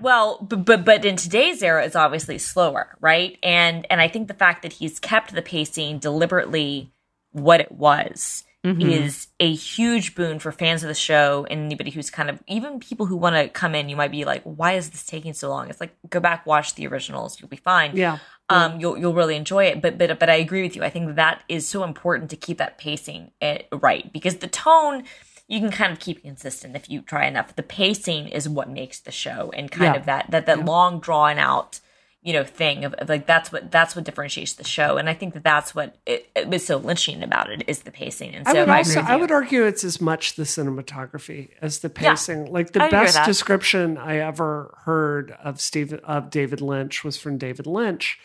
[0.00, 3.38] Well, but, but but in today's era, it's obviously slower, right?
[3.42, 6.92] And and I think the fact that he's kept the pacing deliberately
[7.32, 8.90] what it was Mm-hmm.
[8.90, 12.78] is a huge boon for fans of the show and anybody who's kind of even
[12.78, 13.88] people who want to come in.
[13.88, 16.74] You might be like, "Why is this taking so long?" It's like go back, watch
[16.74, 17.40] the originals.
[17.40, 17.96] You'll be fine.
[17.96, 18.18] Yeah.
[18.50, 19.80] Um, you'll you'll really enjoy it.
[19.80, 20.84] But but but I agree with you.
[20.84, 25.04] I think that is so important to keep that pacing eh, right because the tone
[25.48, 27.56] you can kind of keep consistent if you try enough.
[27.56, 30.00] The pacing is what makes the show and kind Yeah.
[30.00, 31.80] of that that that long drawn out
[32.22, 35.14] you know thing of, of like that's what that's what differentiates the show and i
[35.14, 38.46] think that that's what it, it was so Lynchian about it is the pacing and
[38.46, 42.10] so I would also, I would argue it's as much the cinematography as the Yeah.
[42.10, 42.52] pacing.
[42.52, 47.38] Like the I best description I ever heard of Steve of David Lynch was from
[47.38, 48.18] David Lynch,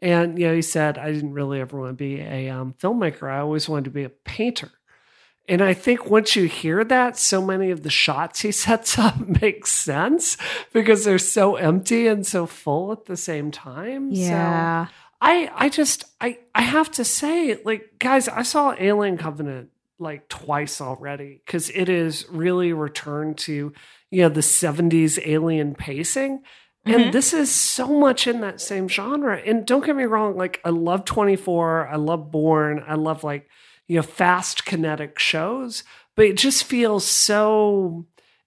[0.00, 3.30] and you know he said I didn't really ever want to be a um, filmmaker.
[3.30, 4.70] I always wanted to be a painter.
[5.50, 9.18] And I think once you hear that, so many of the shots he sets up
[9.42, 10.36] make sense
[10.72, 14.14] because they're so empty and so full at the same time.
[14.14, 14.86] So Yeah.
[15.20, 20.28] I I just I I have to say like guys I saw Alien Covenant like
[20.30, 23.72] twice already cuz it is really returned to
[24.10, 26.40] you know the 70s alien pacing
[26.86, 27.12] and Mhm.
[27.12, 30.70] this is so much in that same genre and don't get me wrong like I
[30.70, 33.46] love 24 I love Born I love like
[33.90, 35.82] you know fast kinetic shows
[36.14, 38.06] but it just feels so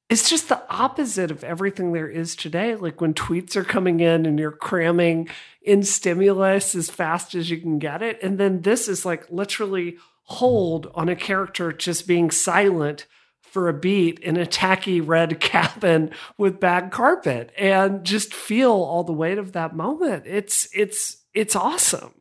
[0.10, 2.76] it's just the opposite of everything there is today.
[2.76, 5.28] Like when tweets are coming in and you're cramming
[5.62, 8.22] in stimulus as fast as you can get it.
[8.22, 13.08] And then this is like literally hold on a character just being silent
[13.42, 19.04] for a beat in a tacky red cabin with bad carpet and just feel all
[19.04, 20.26] the weight of that moment.
[20.28, 22.14] It's it's it's awesome.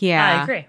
[0.00, 0.40] Yeah.
[0.40, 0.66] i agree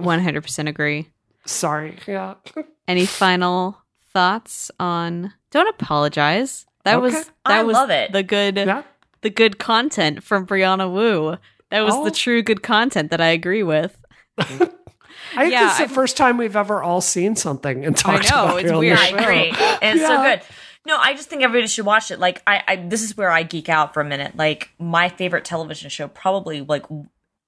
[0.00, 1.08] 100% agree.
[1.48, 1.98] Sorry.
[2.06, 2.34] Yeah.
[2.88, 3.78] Any final
[4.12, 6.66] thoughts on Don't apologize.
[6.84, 8.12] That was that I was love it.
[8.12, 8.82] the good Yeah.
[9.22, 11.36] the good content from Brianna Wu.
[11.70, 12.04] That was Oh.
[12.04, 13.98] the true good content that I agree with.
[14.38, 17.96] I think Yeah, this is the I- first time we've ever all seen something and
[17.96, 18.96] talked know, about it's it on weird.
[18.98, 19.16] the I show.
[19.16, 19.50] agree.
[19.82, 20.40] And it's so good.
[20.86, 22.18] No, I just think everybody should watch it.
[22.18, 24.36] Like, I, I, this is where I geek out for a minute.
[24.36, 26.86] Like, my favorite television show, probably like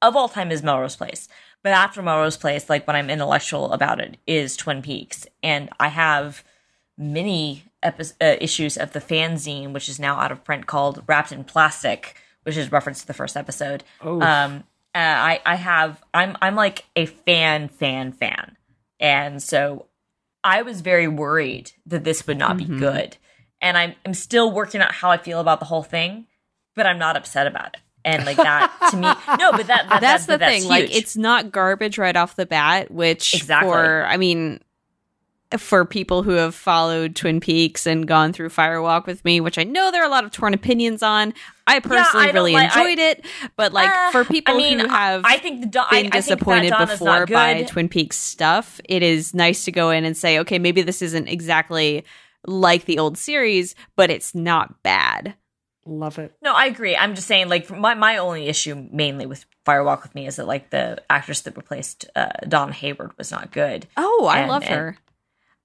[0.02, 1.26] of all time, is Melrose Place.
[1.62, 5.88] But after Melrose Place, like when I'm intellectual about it, is Twin Peaks, and I
[5.88, 6.42] have
[6.96, 11.32] many epi- uh, issues of the fanzine, which is now out of print, called "Wrapped
[11.32, 13.84] in Plastic," which is reference to the first episode.
[14.00, 14.20] Oh.
[14.22, 18.56] Um, uh, I, I have, I'm, I'm like a fan, fan, fan,
[18.98, 19.86] and so
[20.42, 22.58] I was very worried that this would not Mhm.
[22.58, 23.16] be good.
[23.62, 26.26] And I'm I'm still working out how I feel about the whole thing,
[26.74, 27.80] but I'm not upset about it.
[28.04, 29.02] And like that to me,
[29.38, 30.64] no, but that, that that's that- the thing.
[30.64, 33.70] Like it's not garbage right off the bat, which Exactly.
[33.70, 34.60] for I mean
[35.58, 39.58] for people who have followed Twin Peaks and gone through Fire Walk with me, which
[39.58, 41.34] I know there are a lot of torn opinions on.
[41.66, 43.26] I personally I really like- I- enjoyed it,
[43.56, 46.10] but like Uh, for people I mean, who have I think the I- been I
[46.10, 47.64] disappointed before by.
[47.64, 51.26] Twin Peaks stuff, it is nice to go in and say, okay, maybe this isn't
[51.28, 52.04] exactly
[52.46, 55.34] like the old series, but it's not bad.
[55.90, 56.32] Love it.
[56.40, 56.94] No, I agree.
[56.96, 60.36] I'm just saying, like, my my only issue mainly with Fire Walk with Me is
[60.36, 63.88] that like the actress that replaced uh, Donna Hayward was not good.
[63.96, 64.98] Oh, I And- love and- her.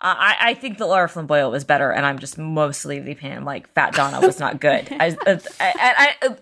[0.01, 3.45] I, I think that Lara Flynn Boyle was better, and I'm just mostly the opinion
[3.45, 4.87] like Fat Donna was not good.
[4.91, 6.35] I, uh, I, I, uh,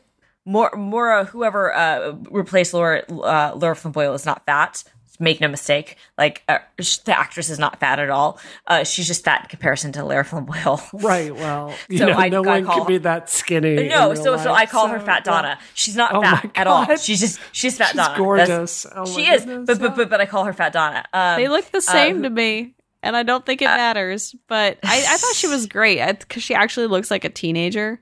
[0.43, 4.83] more, Moira, whoever uh, replaced Laura, uh, Lara Flynn Boyle is not fat.
[5.23, 5.95] Make no mistake.
[6.17, 8.39] Like uh, the actress is not fat at all.
[8.67, 10.81] Uh, she's just fat in comparison to Lara Flynn Boyle.
[10.93, 11.33] Right.
[11.33, 13.87] Well, you So know, I- no I one call- can be that skinny.
[13.87, 15.31] No, real so so I life, call her so, Fat yeah.
[15.31, 15.59] Donna.
[15.73, 16.95] She's not Oh fat at all.
[16.97, 18.17] She's just she's Fat She's Donna.
[18.17, 18.85] Gorgeous.
[18.93, 21.05] Oh she my is, but, but but but I call her Fat Donna.
[21.13, 24.35] Um, They look the same who- to me, and I don't think it matters.
[24.49, 28.01] But I, I thought she was great because she actually looks like a teenager.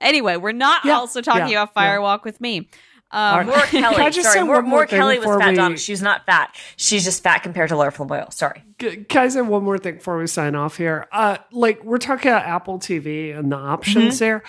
[0.00, 2.68] Anyway, we're not Yeah, also talking yeah, about Fire Walk with me.
[3.12, 3.46] All Um, right.
[3.56, 4.10] More Can I Kelly.
[4.10, 5.76] just Sorry, say more, one more more thing Kelly was before Fat we- Donna.
[5.76, 6.56] She's not fat.
[6.76, 8.30] She's just fat compared to Lara Flynn Boyle.
[8.30, 8.62] Sorry.
[8.78, 11.06] G- Can I say one more thing before we sign off here?
[11.12, 14.18] Uh, like we're talking about Apple TV and the options Mm-hmm.
[14.18, 14.42] there.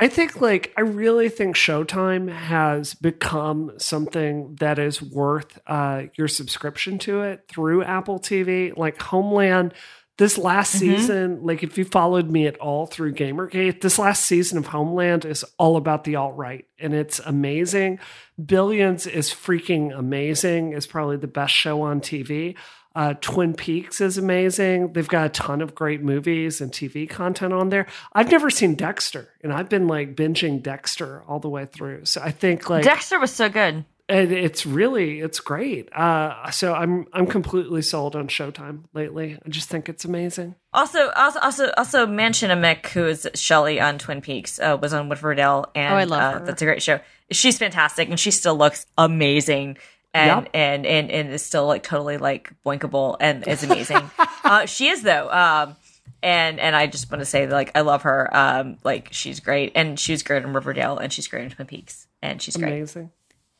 [0.00, 6.28] I think like I really think Showtime has become something that is worth uh, your
[6.28, 8.76] subscription to it through Apple TV.
[8.76, 9.74] Like Homeland,
[10.18, 14.58] this last season, like if you followed me at all through Gamergate, this last season
[14.58, 18.00] of Homeland is all about the alt right and it's amazing.
[18.44, 20.72] Billions is freaking amazing.
[20.72, 22.56] It's probably the best show on TV.
[22.96, 24.92] Uh, Twin Peaks is amazing.
[24.92, 27.86] They've got a ton of great movies and TV content on there.
[28.12, 32.06] I've never seen Dexter, and I've been like binging Dexter all the way through.
[32.06, 33.84] So I think like Dexter was so good.
[34.10, 35.92] And it's really it's great.
[35.92, 39.38] Uh, so I'm I'm completely sold on Showtime lately.
[39.44, 40.54] I just think it's amazing.
[40.72, 45.10] Also, also, also, also, Mädchen Amick who is Shelley on Twin Peaks uh, was on
[45.10, 46.44] Woodford Dale, and Oh, I love uh, her.
[46.46, 47.00] that's a great show.
[47.30, 49.76] She's fantastic, and she still looks amazing,
[50.14, 50.50] and Yep.
[50.54, 54.10] and and and is still like totally like boinkable, and is amazing.
[54.44, 55.76] uh, she is though, um,
[56.22, 58.34] and and I just want to say like I love her.
[58.34, 61.66] Um, like she's great, and she was great in Riverdale, and she's great in Twin
[61.66, 62.72] Peaks, and she's great.
[62.72, 63.10] Amazing.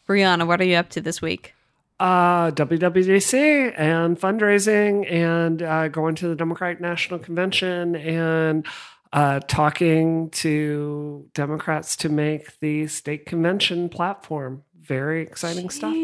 [0.08, 1.54] Brianna, what are you up to this week?
[2.00, 8.66] Uh, WWDC and fundraising and uh, going to the Democratic National Convention and
[9.12, 14.62] uh, talking to Democrats to make the state convention platform.
[14.80, 15.94] Very exciting stuff.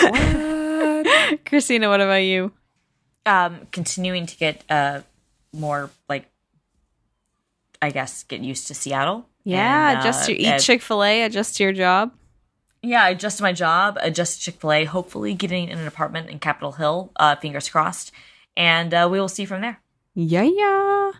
[0.00, 1.06] What?
[1.46, 2.52] Christina, what about you?
[3.24, 5.00] um continuing to get uh
[5.52, 6.28] more like
[7.80, 11.22] i guess get used to seattle Yeah, And, just uh, to eat Chick fil A,
[11.22, 12.10] adjust to your job.
[12.82, 17.12] Yeah I adjust my job adjust chick-fil-a hopefully getting in an apartment in capitol hill
[17.16, 18.12] uh fingers crossed
[18.56, 19.80] and uh we will see from there
[20.14, 21.12] Yeah, yeah.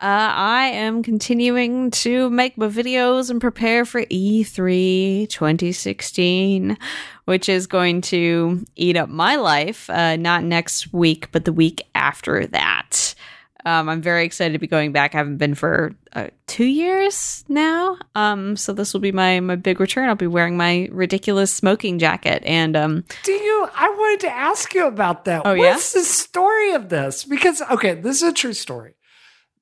[0.00, 6.78] Uh, I am continuing to make my videos and prepare for E E3 2016,
[7.24, 9.90] which is going to eat up my life.
[9.90, 13.16] Uh, not next week, but the week after that.
[13.64, 15.14] Um, I'm very excited to be going back.
[15.14, 17.98] I haven't been for uh, two years now.
[18.14, 20.08] Um, so this will be my my big return.
[20.08, 23.68] I'll be wearing my ridiculous smoking jacket and um, Do you?
[23.74, 25.42] I wanted to ask you about that.
[25.44, 25.72] Oh, yeah?
[25.72, 27.24] What's the story of this?
[27.24, 28.94] Because okay, this is a true story.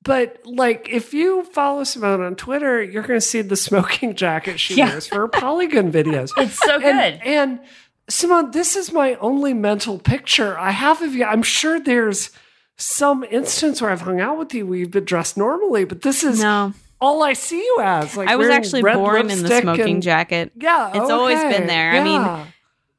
[0.03, 4.59] But like, if you follow Simone on Twitter, you're going to see the smoking jacket
[4.59, 4.89] she Yeah.
[4.89, 6.31] wears for her Polygon videos.
[6.37, 7.59] it's so good and, and
[8.09, 11.25] Simone, this is my only mental picture I have of you.
[11.25, 12.29] I'm sure there's
[12.77, 16.23] some instance where I've hung out with you where you've been dressed normally, but this
[16.23, 18.15] is no, all I see you as.
[18.15, 20.51] Like I was actually born in the smoking and- jacket.
[20.55, 21.91] Yeah, It's always been there.
[21.91, 22.45] I mean, yeah.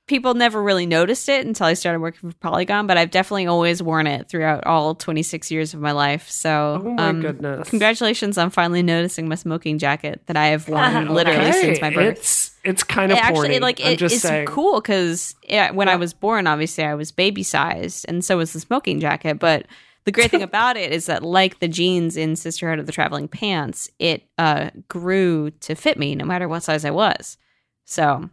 [0.08, 3.82] People never really noticed it until I started working for Polygon, but I've definitely always
[3.82, 6.28] worn it throughout all 26 years of my life.
[6.28, 7.68] So, Oh my um, goodness.
[7.70, 12.18] Congratulations on finally noticing my smoking jacket that I have worn literally since my birth.
[12.18, 13.54] It's it's kind of It actually, porny.
[13.56, 15.36] it, like I'm just is cool because
[15.72, 19.38] when I was born, obviously I was baby sized, and so was the smoking jacket.
[19.38, 19.66] But
[20.04, 23.28] the great thing about it is that, like the jeans in Sisterhood of the Traveling
[23.28, 27.36] Pants, it uh, grew to fit me no matter what size I was.
[27.84, 28.28] So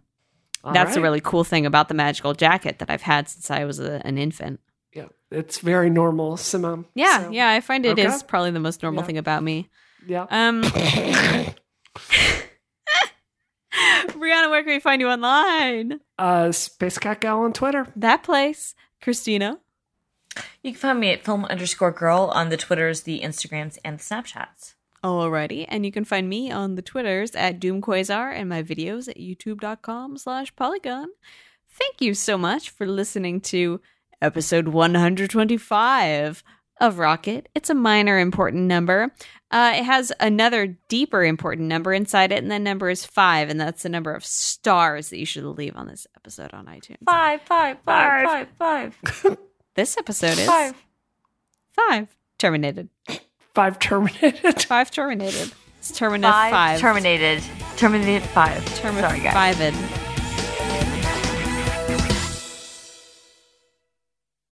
[0.65, 1.05] All that's the right.
[1.07, 4.17] really cool thing about the magical jacket that I've had since I was a, an
[4.17, 4.59] infant.
[4.93, 5.05] yeah.
[5.31, 6.85] It's very normal, Simone.
[6.95, 8.25] Yeah, So, yeah, I find it is okay.
[8.27, 9.07] probably the most normal Yeah.
[9.07, 9.69] thing about me.
[10.07, 10.25] yeah.
[10.29, 10.61] Um,
[14.09, 15.99] Brianna, where can we find you online?
[16.17, 17.87] Uh, Space Cat Gal on Twitter.
[17.95, 19.59] That place, Christina.
[20.63, 24.03] you can find me at film underscore girl on the twitters the instagrams and the
[24.03, 24.74] snapchats
[25.05, 29.17] Alrighty, and you can find me on the Twitters at DoomQuasar and my videos at
[29.17, 31.09] youtube.com slash polygon.
[31.69, 33.81] Thank you so much for listening to
[34.19, 36.43] episode 125
[36.81, 37.49] of Rocket.
[37.53, 39.13] It's a minor important number.
[39.51, 43.59] Uh, it has another deeper important number inside it, and that number is five, and
[43.59, 47.05] that's the number of stars that you should leave on this episode on iTunes.
[47.05, 49.37] five five five five five
[49.75, 50.73] This episode is five
[51.75, 52.07] five.
[52.39, 52.89] Terminated.
[53.55, 54.61] Five terminated.
[54.67, 55.51] Five terminated.
[55.79, 56.79] It's terminated five five.
[56.79, 57.43] terminated
[57.77, 60.04] terminated five Term sorry guys five.